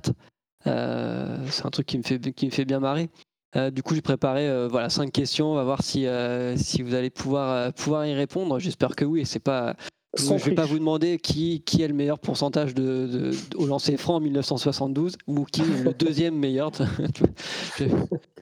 [0.65, 3.09] C'est un truc qui me fait, qui me fait bien marrer.
[3.55, 5.51] Euh, du coup, j'ai préparé euh, voilà cinq questions.
[5.51, 8.57] On va voir si, euh, si vous allez pouvoir, euh, pouvoir y répondre.
[8.59, 9.21] J'espère que oui.
[9.21, 9.75] Et c'est pas.
[10.15, 13.65] Je vais pas vous demander qui, qui est le meilleur pourcentage de, de- de- au
[13.65, 16.71] lancer franc en 1972 ou qui est le deuxième meilleur.
[17.79, 17.85] Je-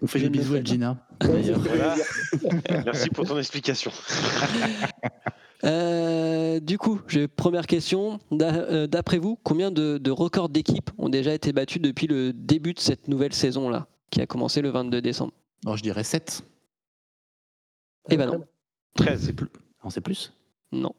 [0.02, 0.64] On fait des ne bisous à.
[0.64, 0.98] Gina.
[1.22, 1.96] Voilà.
[2.86, 3.92] Merci pour ton explication.
[5.64, 8.18] Euh, du coup, j'ai première question.
[8.32, 12.74] D'a- D'après vous, combien de, de records d'équipe ont déjà été battus depuis le début
[12.74, 15.34] de cette nouvelle saison-là, qui a commencé le 22 décembre
[15.66, 16.44] Alors je dirais 7.
[18.10, 18.44] Eh ben non,
[18.96, 19.26] 13.
[19.26, 19.48] C'est plus.
[19.84, 20.34] Non, c'est plus.
[20.72, 20.94] non.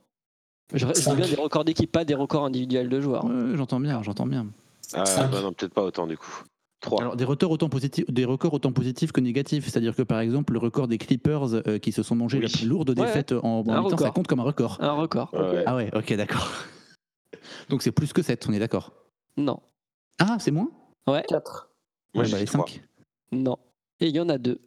[0.75, 3.27] Je, je dis bien des records d'équipe, pas des records individuels de joueurs.
[3.27, 4.47] Ouais, j'entends bien, j'entends bien.
[4.95, 5.31] Ah, Cinq.
[5.31, 6.45] bah non, peut-être pas autant du coup.
[6.81, 7.01] 3.
[7.03, 9.65] Alors des records autant positifs, des records autant positifs que négatifs.
[9.67, 12.45] C'est-à-dire que par exemple le record des Clippers euh, qui se sont mangés Oui.
[12.45, 14.79] la plus lourde Ouais, défaite en, en Un mi-temps, ça compte comme un record.
[14.81, 15.63] Un record Ouais.
[15.67, 16.49] Ah ouais, ok, d'accord.
[17.69, 18.93] Donc c'est plus que 7, on est d'accord.
[19.37, 19.61] Non.
[20.19, 20.71] Ah, c'est moins?
[21.07, 21.69] Ouais, 4.
[22.15, 22.67] Moi, Ouais, j'ai bah, les dit trois.
[22.67, 22.83] 5.
[23.33, 23.57] Non.
[24.01, 24.61] Et il y en a deux.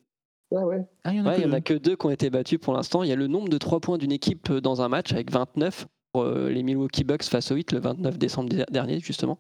[0.56, 0.86] Ah ouais.
[1.04, 1.62] Ah, il y en a Ouais, que il y en a deux.
[1.62, 3.04] que deux qui ont été battus pour l'instant.
[3.04, 5.32] Il y a le nombre de 3 points d'une équipe euh, dans un match avec
[5.32, 9.38] 29 pour euh, les Milwaukee Bucks face aux 8 le 29 décembre dé- dernier, justement.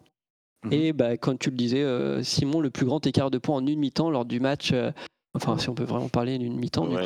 [0.65, 0.73] Mhm.
[0.73, 3.65] Et bah, comme tu le disais, euh, Simon, le plus grand écart de points en
[3.65, 4.71] une mi-temps lors du match.
[4.73, 4.91] euh,
[5.35, 7.05] enfin, si on peut vraiment parler d'une mi-temps, Ouais,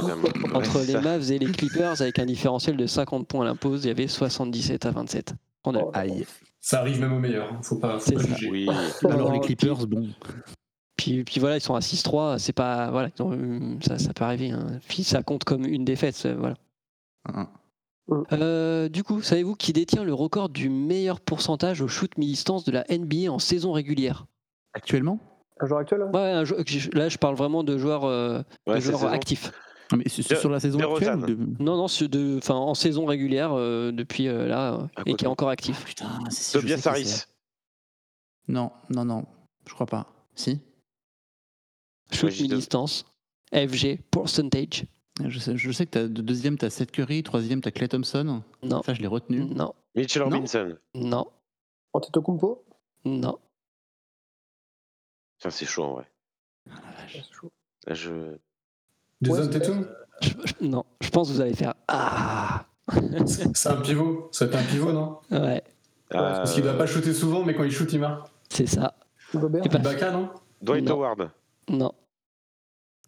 [0.54, 1.00] entre ouais, les.
[1.02, 4.08] Mavs et les Clippers, avec un différentiel de 50 points à l'impose, il y avait
[4.08, 5.34] 77 à 27.
[5.66, 6.26] On a- Oh, Aïe.
[6.62, 7.60] Ça arrive même au meilleur, hein.
[7.64, 8.50] faut pas, faut C'est pas juger.
[8.50, 8.68] Oui.
[9.10, 10.08] Alors les Clippers, bon.
[11.00, 12.92] Puis, puis voilà, ils sont à 6-3, c'est pas.
[12.92, 14.52] Voilà, ils ont eu- ça, ça peut arriver.
[14.52, 14.68] hein.
[14.90, 16.56] Puis ça compte comme une défaite, c'est- voilà.
[17.34, 17.48] Hein.
[18.34, 22.72] Euh, du coup, savez-vous qui détient le record du meilleur pourcentage au shoot mi-distance de
[22.74, 24.26] la NBA en saison régulière?
[24.74, 25.20] Actuellement?
[25.62, 26.56] Un joueur actuel hein Ouais, un jou-
[26.94, 29.52] là je parle vraiment de joueurs, euh, Ouais, joueurs actifs.
[29.92, 33.54] Ah, Mais sur la saison De actuelle de- Non, non, de, enfin, en saison régulière
[33.54, 35.86] euh, depuis euh, là euh, et qui est encore actif.
[35.86, 36.10] Putain,
[36.52, 37.24] Tobias Harris.
[38.48, 39.26] Non, non, non,
[39.68, 40.08] je crois pas.
[40.36, 40.60] Si?
[42.12, 43.06] Shoot Ouais, mi-distance,
[43.54, 44.86] FG, percentage.
[45.28, 48.42] je sais, je sais que de deuxième, t'as Seth Curry, troisième, t'as Clay Thompson.
[48.64, 48.82] Non.
[48.84, 49.46] Ça, je l'ai retenu.
[49.46, 50.30] Non, Mitchell Non.
[50.30, 50.78] Robinson.
[50.96, 51.28] non,
[51.94, 52.64] Antetokounmpo
[53.06, 53.38] non.
[55.40, 56.06] Tiens, c'est chaud en vrai.
[57.12, 57.52] C'est chaud.
[57.88, 58.12] Là, je...
[59.22, 59.86] Jason Ouais,
[60.22, 62.66] Je- je- non, je pense que vous allez faire ah.
[63.26, 64.28] C'est un pivot.
[64.34, 65.20] C'est un pivot, non?
[65.32, 65.64] Ouais,
[66.10, 68.30] Parce qu'il Euh, doit pas shooter souvent, mais quand il shoot, il marque.
[68.50, 68.96] c'est ça.
[69.34, 70.30] Bah, Ibaka, non?
[70.62, 70.96] Dwight Non.
[70.96, 71.30] Howard.
[71.70, 71.92] Non,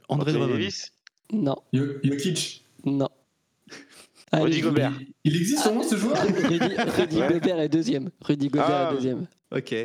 [0.09, 0.53] André Drummond.
[0.53, 0.91] Davis.
[1.32, 2.66] non, Jokic.
[2.86, 3.09] non.
[4.34, 4.93] Allez, Rudy Gobert.
[5.26, 6.16] Il existe vraiment ce joueur?
[6.22, 7.28] Rudy, Rudy Ouais.
[7.39, 8.09] Gobert est deuxième.
[8.22, 8.89] Rudy Gobert Ah.
[8.91, 9.28] est deuxième.
[9.53, 9.76] Ok.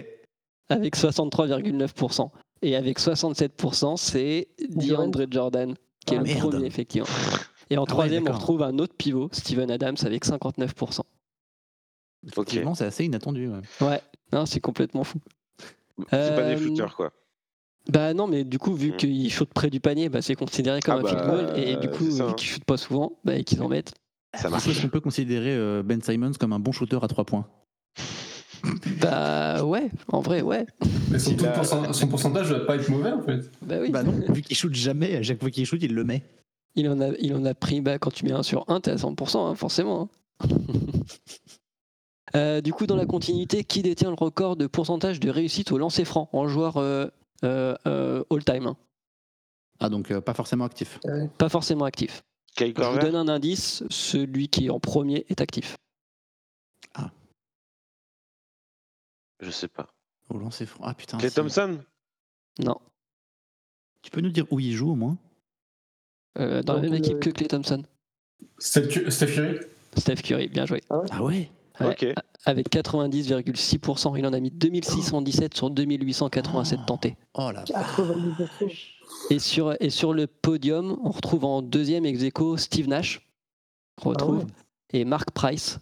[0.69, 2.31] Avec 63,9%.
[2.63, 5.75] Et avec 67%, c'est DeAndre Jordan,
[6.07, 6.51] qui est Ah, le merde.
[6.53, 7.09] premier, effectivement.
[7.71, 11.01] Et en ouais, troisième, on retrouve un autre pivot, Steven Adams, avec 59%.
[12.27, 13.49] Effectivement, c'est assez inattendu.
[13.49, 13.61] ouais.
[13.81, 14.01] Ouais,
[14.33, 15.19] non, c'est complètement fou.
[15.99, 17.13] C'est pas des Euh, shooters, quoi.
[17.89, 18.97] Bah non, mais du coup, vu Mm.
[18.97, 21.59] qu'il shoot près du panier, bah, c'est considéré comme Ah un bah, field goal.
[21.59, 22.33] Et du coup, vu hein.
[22.37, 23.95] qu'il shoot pas souvent, bah, et qu'ils en mettent.
[24.35, 27.47] Ça Est-ce qu'on peut considérer euh, Ben Simons comme un bon shooter à 3 points?
[29.01, 30.67] Bah ouais, en vrai, ouais.
[31.11, 33.49] Mais son, a- pourcent- pourcentage doit pas être mauvais, en fait.
[33.63, 33.91] Bah oui.
[33.91, 36.23] Bah non, vu qu'il shoot jamais, à chaque fois qu'il shoot, il le met.
[36.75, 38.91] Il en a, il en a pris, bah, quand tu mets 1 sur 1, t'es
[38.91, 40.11] à 100%, hein, forcément.
[40.43, 40.49] hein.
[42.35, 45.79] Euh, du coup, dans la continuité, qui détient le record de pourcentage de réussite au
[45.79, 47.07] lancer franc en joueur euh,
[47.43, 48.77] all-time hein
[49.81, 50.99] Ah, donc euh, pas forcément actif.
[51.39, 52.23] Pas forcément actif.
[52.57, 55.77] Kyle Je vous donne un indice, celui qui est en premier est actif.
[59.41, 59.87] Je sais pas.
[60.31, 60.85] Au lancer franc.
[60.87, 61.19] Ah putain.
[61.19, 61.35] Clay si.
[61.35, 61.79] Thompson?
[62.59, 62.81] Non.
[64.03, 65.19] Tu peux nous dire où il joue au moins?
[66.39, 67.83] Euh, dans la même équipe euh, que Clay Thompson.
[68.59, 69.59] Steph Cu- Steph Curry?
[69.99, 70.83] Steph Curry, bien joué.
[70.89, 71.23] Ah ouais?
[71.23, 71.51] Ouais,
[71.81, 72.07] Ok.
[72.45, 77.17] Avec 90,6%, il en a mis 2617 sur 2887 tentés.
[77.35, 78.71] Oh la 90%.
[79.31, 83.27] Et sur, et sur le podium, on retrouve en deuxième ex aequo Steve Nash,
[84.05, 84.45] on retrouve, ouais.
[84.93, 85.79] et Mark Price,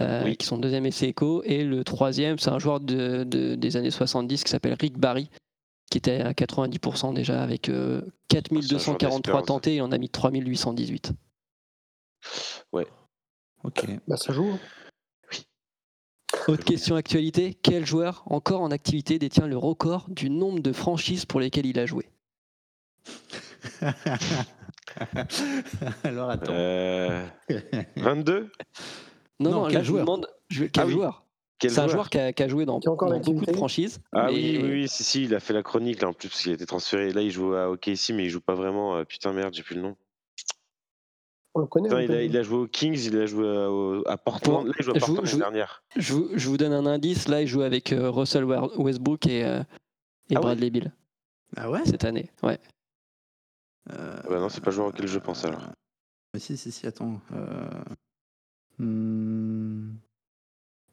[0.00, 0.36] euh, Oui.
[0.36, 1.42] qui sont deuxième ex aequo.
[1.44, 5.30] Et le troisième, c'est un joueur de, de- des années 70 qui s'appelle Rick Barry,
[5.90, 9.92] qui était à 90% déjà, avec euh, C'est un joueur 4243 des tentés, il en
[9.92, 11.12] a mis 3818.
[13.62, 13.84] Ok.
[14.08, 14.58] Bah ça joue.
[16.48, 21.24] Autre question actualité, quel joueur encore en activité détient le record du nombre de franchises
[21.24, 22.08] pour lesquelles il a joué?
[26.04, 26.52] Alors attends.
[26.54, 27.24] Euh,
[27.96, 28.50] 22
[29.38, 30.04] Non, Non, non, quel là je vous joueur?
[30.04, 30.92] demande je- quel Ah oui.
[30.92, 31.24] joueur?
[31.58, 32.08] Quel C'est un joueur?
[32.08, 34.00] qui a, qui a joué dans, encore beaucoup de franchises.
[34.12, 36.28] Ah mais- oui, oui, oui, si, si, il a fait la chronique là en plus
[36.28, 37.12] parce qu'il a été transféré.
[37.12, 38.96] Là, il joue à OKC, mais il joue pas vraiment.
[38.96, 39.96] Euh, Putain, merde, j'ai plus le nom.
[41.54, 41.88] On le connaît.
[41.88, 42.26] Il, a, connaît.
[42.26, 44.66] il a joué aux Kings, il a joué à, au- à Portland.
[44.66, 45.82] Là, il joue à je vous- Portland je l'année dernière.
[45.96, 47.26] Je vous, je vous donne un indice.
[47.28, 49.64] Là, il joue avec euh, Russell Westbrook et, euh, et
[50.36, 50.92] Ah ouais Bradley Bill
[51.56, 52.30] Ah ouais cette année.
[52.42, 52.58] Ouais.
[53.92, 55.62] Euh, Bah non, c'est pas le joueur auquel je pense alors.
[56.34, 57.20] Mais si, si, si, attends.
[57.32, 57.68] Euh,
[58.78, 59.90] hmm,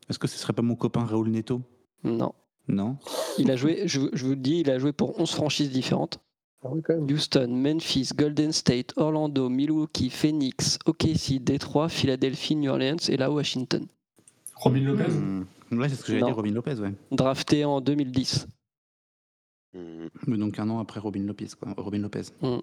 [0.10, 1.62] Est-ce que ce serait pas mon copain Raoul Neto?
[2.04, 2.34] Non.
[2.68, 2.98] Non?
[3.38, 5.70] Il a joué, je, vous- je vous le dis, il a joué pour 11 franchises
[5.72, 6.20] différentes.
[6.68, 7.10] Ah oui, quand même.
[7.10, 13.86] Houston, Memphis, Golden State, Orlando, Milwaukee, Phoenix, OKC, Détroit, Philadelphie, New Orleans et là Washington.
[14.56, 16.94] Robin Lopez Hmm, Ouais, c'est ce que j'allais dire, Robin Lopez, ouais.
[17.12, 18.48] Drafté en 2010.
[19.74, 20.08] Hmm.
[20.28, 21.74] Mais Donc un an après Robin Lopez, quoi.
[21.78, 22.24] Robin Lopez.
[22.42, 22.58] Mm.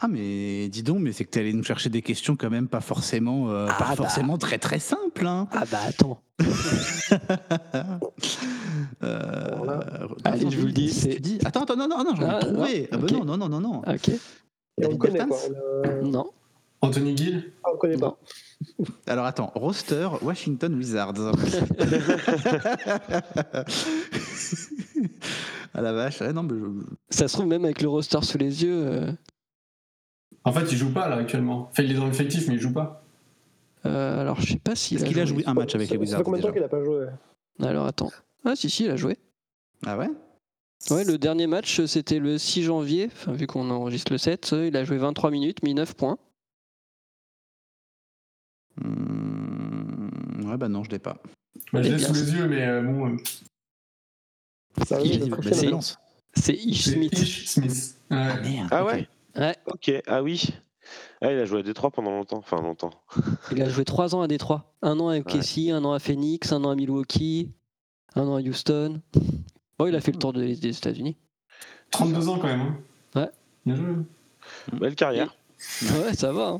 [0.00, 2.68] Ah mais dis donc, mais c'est que t'es allé nous chercher des questions quand même
[2.68, 3.96] pas forcément, euh, Ah pas bah.
[3.96, 5.26] forcément très très simples.
[5.26, 5.48] Hein.
[5.52, 6.20] Ah bah attends.
[9.02, 9.50] Euh,
[10.24, 12.34] Allez, attends, je vous le dis, tu dis Attends, attends, non, non, non, j'en ai
[12.34, 12.88] Ah, trouvé.
[12.92, 13.78] Ah bah non, non, non, non, non.
[13.86, 14.08] Ok.
[14.08, 16.30] Et on connaît le- Non.
[16.80, 17.52] Anthony Gill?
[17.64, 18.16] Ah, on connaît pas.
[19.06, 21.14] Alors attends, roster Washington Wizards.
[25.74, 28.38] ah la vache, ouais, non, mais je- Ça se trouve même avec le roster sous
[28.38, 28.86] les yeux.
[28.86, 29.12] euh,
[30.46, 31.68] En fait, il joue pas là actuellement.
[31.70, 33.02] Enfin, il est dans l'effectif, mais il joue pas.
[33.84, 35.42] euh, alors je sais pas s'il Est-ce a qu'il a joué.
[35.46, 36.84] un match avec Ça- les Ça Wizards fait combien de temps déjà qu'il a pas
[36.84, 37.06] joué
[37.68, 38.10] Alors attends.
[38.44, 39.18] Ah si si, il a joué.
[39.84, 40.08] Ah ouais?
[40.90, 44.66] Ouais, le dernier match c'était le 6 janvier, enfin vu qu'on enregistre le 7, euh,
[44.68, 46.16] il a joué 23 minutes, mis 9 points.
[48.80, 51.16] Hmm, Ouais, bah non, je l'ai pas.
[51.72, 53.08] Bah, je Eh l'ai sous les yeux, mais euh, bon.
[53.14, 53.16] euh,
[54.86, 54.98] Ça.
[56.34, 57.12] C'est Ish c'est Smith.
[57.18, 57.98] Ish Smith.
[58.10, 58.16] Ouais.
[58.18, 58.68] Ah merde.
[58.70, 60.50] Ah ouais Ouais, Ok, ah oui.
[61.20, 62.38] Ah, il a joué à Détroit pendant longtemps.
[62.38, 62.90] Enfin, longtemps.
[63.52, 64.72] il a joué 3 ans à Détroit.
[64.82, 67.50] Un an à OKC, un an à Phoenix, un an à Milwaukee,
[68.14, 69.00] un an à Houston.
[69.78, 71.16] Bon, il a fait le tour des, des États-Unis.
[71.90, 72.60] 32 ans quand même.
[72.60, 73.20] Hein.
[73.20, 73.30] Ouais.
[73.66, 73.94] Bien joué.
[74.72, 75.36] Belle carrière.
[75.82, 76.50] Ouais, ça va.
[76.50, 76.58] hein.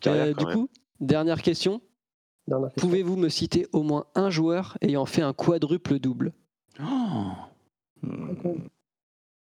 [0.00, 0.56] Carrière, Euh, quand du même.
[0.56, 0.68] coup,
[1.00, 1.80] dernière question.
[2.48, 2.88] Dernière question.
[2.88, 6.32] Pouvez-vous me citer au moins un joueur ayant fait un quadruple double?
[6.80, 7.32] Oh.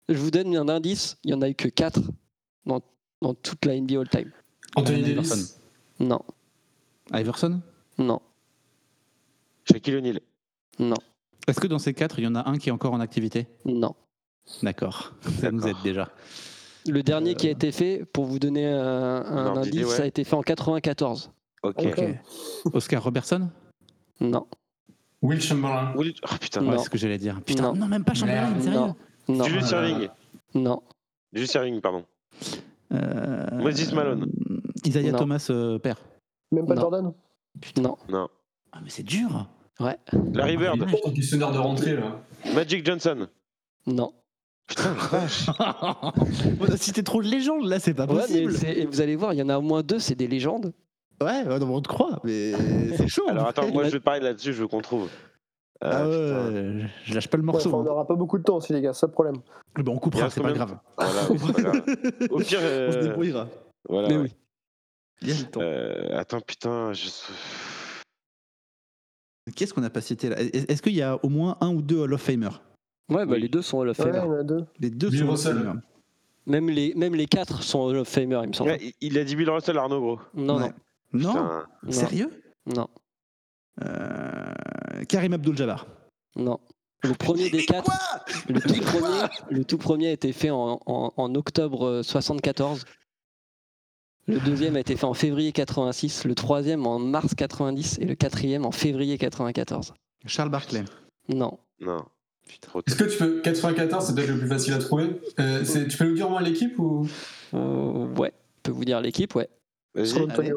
[0.10, 2.02] Je vous donne un indice, il n'y en a eu que 4
[2.66, 2.82] dans,
[3.22, 4.32] dans toute la NBA All-Time.
[4.76, 5.16] Anthony Davis.
[5.32, 5.60] Iverson.
[6.00, 6.22] Non,
[7.14, 7.62] Iverson
[8.00, 8.20] non,
[9.70, 10.20] Shaquille O'Neal.
[10.80, 10.96] non,
[11.48, 13.48] Est-ce que dans ces quatre, il y en a un qui est encore en activité?
[13.66, 13.96] Non.
[14.62, 15.14] D'accord.
[15.40, 16.10] Ça nous aide déjà.
[16.88, 19.96] Le dernier qui a été fait, pour vous donner un, indice, ouais.
[19.96, 21.32] ça a été fait en 94.
[21.64, 22.02] Ok.
[22.74, 23.50] Oscar Robertson?
[24.20, 24.48] Non,
[25.22, 25.94] Will Chamberlain.
[25.96, 26.66] Will- Oh putain.
[26.66, 27.40] Ouais, c'est ce que j'allais dire.
[27.46, 27.74] Putain, Non.
[27.76, 28.78] non, même pas Chamberlain, sérieux?
[28.80, 28.96] Non,
[29.30, 30.10] non, Julius Erving.
[30.56, 30.84] non,
[31.32, 32.04] Julius Erving, pardon.
[32.94, 34.32] Euh, Moses Malone.
[34.86, 35.18] Isaiah Non.
[35.20, 35.96] Thomas, euh, père.
[36.52, 36.82] Même pas Non.
[36.82, 37.14] Jordan
[37.78, 37.98] non.
[38.10, 38.28] Non.
[38.72, 39.48] Ah, mais c'est dur.
[39.80, 39.98] Ouais,
[40.34, 40.84] Larry Bird.
[41.06, 42.20] En questionnaire de rentrée là.
[42.54, 43.28] Magic Johnson.
[43.88, 44.12] non.
[44.68, 45.46] Putain, la vache.
[46.60, 48.54] On a cité trop de légendes là, c'est pas Ouais, mais possible.
[48.54, 50.74] c'est- et vous allez voir, il y en a au moins deux, c'est des légendes.
[51.22, 52.54] Ouais, ouais, non, on te croit, mais
[52.96, 53.28] c'est chaud.
[53.28, 55.10] Alors attends, moi je vais parler là-dessus, je veux qu'on trouve.
[55.84, 56.50] Euh, Ah
[56.82, 57.70] ouais, je lâche pas le Ouais, morceau.
[57.70, 59.36] enfin, On n'aura pas beaucoup de temps aussi, les gars, c'est ça le problème.
[59.76, 59.82] hein.
[59.84, 60.78] Bon, on coupera, c'est pas grave.
[60.98, 61.84] Voilà, oui, c'est pas grave.
[62.32, 63.48] Au pire, On se euh, débrouillera.
[63.90, 64.08] voilà.
[64.10, 64.22] Mais ouais.
[64.24, 64.36] oui.
[65.22, 65.60] Il y a le temps.
[65.62, 67.10] Euh, attends, putain, je...
[69.56, 70.40] Qu'est-ce qu'on n'a pas cité là?
[70.42, 72.50] Est- Est-ce qu'il y a au moins un ou deux Hall of Famer?
[73.10, 73.42] Ouais, bah, Oui.
[73.42, 74.26] les deux sont Hall of Ouais, il Famer.
[74.26, 74.66] y en a deux.
[74.80, 75.58] Les deux Bill sont Hall of Russell.
[75.58, 75.80] Famer.
[76.46, 78.72] Même, les, même les quatre sont Hall of Famer, il me semble.
[78.72, 80.20] Ouais, il- il a dit Bill Russell, Arnaud, gros.
[80.34, 80.72] Non, Ouais.
[81.14, 81.30] Non?
[81.34, 81.66] Putain.
[81.84, 82.30] non, Sérieux?
[82.66, 82.88] Non,
[83.82, 84.53] Euh,
[85.08, 85.88] Karim Abdul-Jabbar.
[86.36, 86.60] non.
[87.06, 87.92] Le premier des quatre,
[88.48, 92.86] le tout premier, le tout premier a été fait en, en- en octobre 74.
[94.28, 98.16] Le deuxième a été fait en février 86, le troisième en mars 90 et le
[98.16, 99.94] quatrième en février 94.
[100.28, 100.86] Charles Barkley.
[101.28, 102.06] Non, Non.
[102.88, 103.42] Est-ce que tu peux.
[103.42, 105.10] 94, c'est peut-être le plus facile à trouver.
[105.42, 107.06] Euh, tu peux nous dire au moins l'équipe ou?
[107.54, 109.50] Euh, ouais, je peux vous dire l'équipe, ouais.
[109.94, 110.54] Vas-y.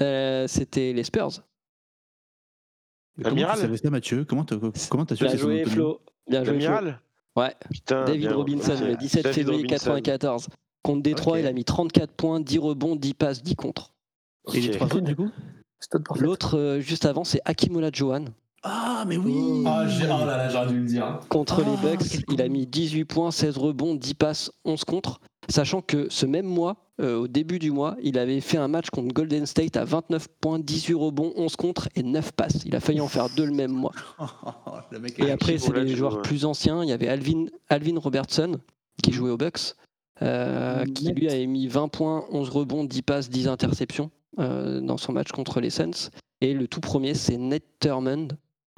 [0.00, 1.42] Euh, C'était les Spurs.
[3.16, 4.24] Mais Comment Amiral tu savais ça, Mathieu?
[4.24, 4.56] Comment t'as
[4.88, 6.00] comment t'as su que Bien joué, Flo.
[6.28, 6.68] Bien joué, Flo.
[6.70, 7.00] L'amiral
[7.36, 8.04] Ouais, Putain.
[8.04, 9.84] David bien, Robinson, le 17 David février Robinson.
[9.94, 10.48] 94.
[10.82, 13.92] Contre Détroit, il a mis 34 points, 10 rebonds, 10 passes, 10 contre.
[14.52, 15.30] Et les trois autres, du coup?
[16.18, 18.26] L'autre, euh, juste avant, c'est Hakim Olajuwon.
[18.64, 21.20] Ah, mais oui Ah, j'ai- oh là là, j'aurais dû le dire.
[21.28, 24.84] Contre Ah, les Bucks, quel il a mis 18 points, 16 rebonds, 10 passes, 11
[24.84, 25.20] contre.
[25.48, 28.90] Sachant que ce même mois, euh, au début du mois, il avait fait un match
[28.90, 32.64] contre Golden State à 29 points, 18 rebonds, 11 contre et 9 passes.
[32.64, 33.92] Il a failli en faire deux le même mois.
[34.90, 36.22] Le mec Et après, c'est Olajuwon, joueurs ouais.
[36.22, 36.82] plus anciens.
[36.84, 38.58] Il y avait Alvin, Alvin Robertson
[39.02, 39.74] qui jouait aux Bucks,
[40.20, 44.98] euh, qui lui avait mis 20 points, 11 rebonds, 10 passes, 10 interceptions euh, dans
[44.98, 46.10] son match contre les Suns.
[46.40, 48.28] Et le tout premier, c'est Ned Thurmond,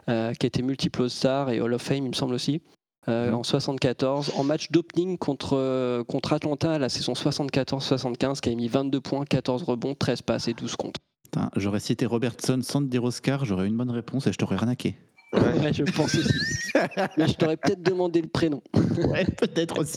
[0.07, 2.63] qui était multiple All-Star et Hall of Fame, il me semble aussi,
[3.09, 8.51] euh, en 74, en match d'opening contre, euh, contre Atlanta à la saison 74-75, qui
[8.51, 11.01] a mis 22 points, 14 rebonds, 13 passes et 12 contre.
[11.25, 14.39] Putain, J'aurais cité Robertson sans te dire Oscar, j'aurais eu une bonne réponse et je
[14.39, 14.97] t'aurais ranaqué.
[15.33, 16.73] Ouais, je pense aussi.
[17.19, 18.63] Mais je t'aurais peut-être demandé le prénom.
[19.09, 19.97] Ouais, peut-être aussi.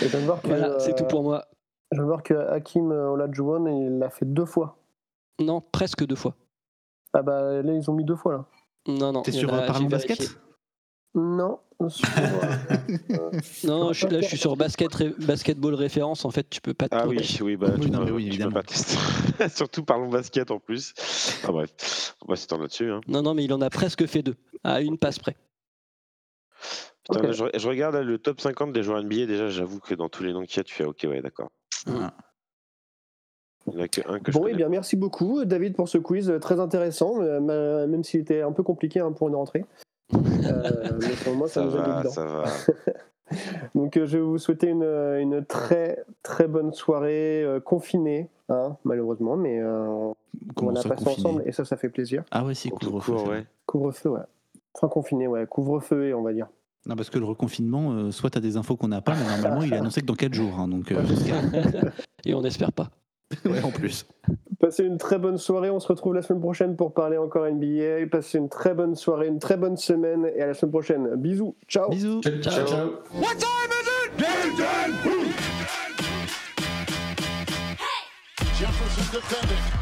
[0.00, 1.44] Et je voir que, Voilà, c'est tout euh, pour moi.
[1.90, 4.78] Je viens de voir que Hakim Olajuwon, il l'a fait deux fois.
[5.40, 6.36] Non, presque deux fois.
[7.12, 8.44] Ah bah là, ils ont mis deux fois là.
[8.86, 9.22] Non, non.
[9.22, 10.38] T'es sur euh, Parlons Basket vérifié.
[11.14, 11.58] Non.
[11.88, 13.30] sur, euh,
[13.64, 16.24] Non, je suis, là, je suis sur basket, ré- basketball référence.
[16.24, 18.10] En fait, tu peux pas te Ah oui, oui, bah, Oui, tu, non, peux, mais
[18.12, 18.52] oui, tu peux évidemment.
[18.54, 18.96] pas tester.
[19.54, 20.94] Surtout parlons basket en plus.
[21.44, 22.90] Ah bref, on va s'étendre là-dessus.
[22.90, 23.00] Hein.
[23.08, 25.36] Non, non, mais il en a presque fait deux, à une passe près.
[27.04, 29.26] Putain, là, je, je regarde là, le top 50 des joueurs NBA.
[29.26, 31.50] Déjà, j'avoue que dans tous les noms qu'il y a, tu fais OK, ouais, d'accord.
[31.88, 32.14] Ah.
[33.66, 35.74] Il n'y en a que un que je Bon, et connais bien merci beaucoup David
[35.76, 39.28] pour ce quiz euh, très intéressant, euh, même s'il était un peu compliqué hein, pour
[39.28, 39.64] une rentrée.
[40.14, 42.44] Euh, mais pour moi, ça, Ça nous a mis ça va.
[43.74, 48.76] Donc euh, je vais vous souhaiter une, une très très bonne soirée euh, confinée, hein,
[48.84, 50.12] malheureusement, mais euh,
[50.60, 52.24] on a passé ensemble et ça, ça fait plaisir.
[52.30, 53.12] Ah ouais, couvre-feu.
[53.16, 53.28] c'est ouais.
[53.28, 53.46] vrai.
[53.66, 54.20] Couvre-feu, ouais.
[54.74, 55.46] Enfin confiné, ouais.
[55.46, 56.48] Couvre-feu, on va dire.
[56.84, 59.62] Non, parce que le reconfinement, euh, soit t'as des infos qu'on n'a pas, mais normalement,
[59.62, 60.58] il est annoncé que dans 4 jours.
[60.58, 61.02] hein, donc, euh,
[62.24, 62.90] Et on n'espère pas.
[63.44, 64.06] ouais, en plus.
[64.60, 65.70] Passez une très bonne soirée.
[65.70, 68.06] On se retrouve la semaine prochaine pour parler encore NBA.
[68.10, 71.16] Passez une très bonne soirée, une très bonne semaine et à la semaine prochaine.
[71.16, 71.56] Bisous.
[71.68, 71.90] Ciao.
[71.90, 72.20] Bisous.
[72.22, 72.66] Ciao, ciao.
[72.66, 72.86] ciao.
[73.14, 74.22] What time is it?
[78.58, 79.81] Jefferson defending.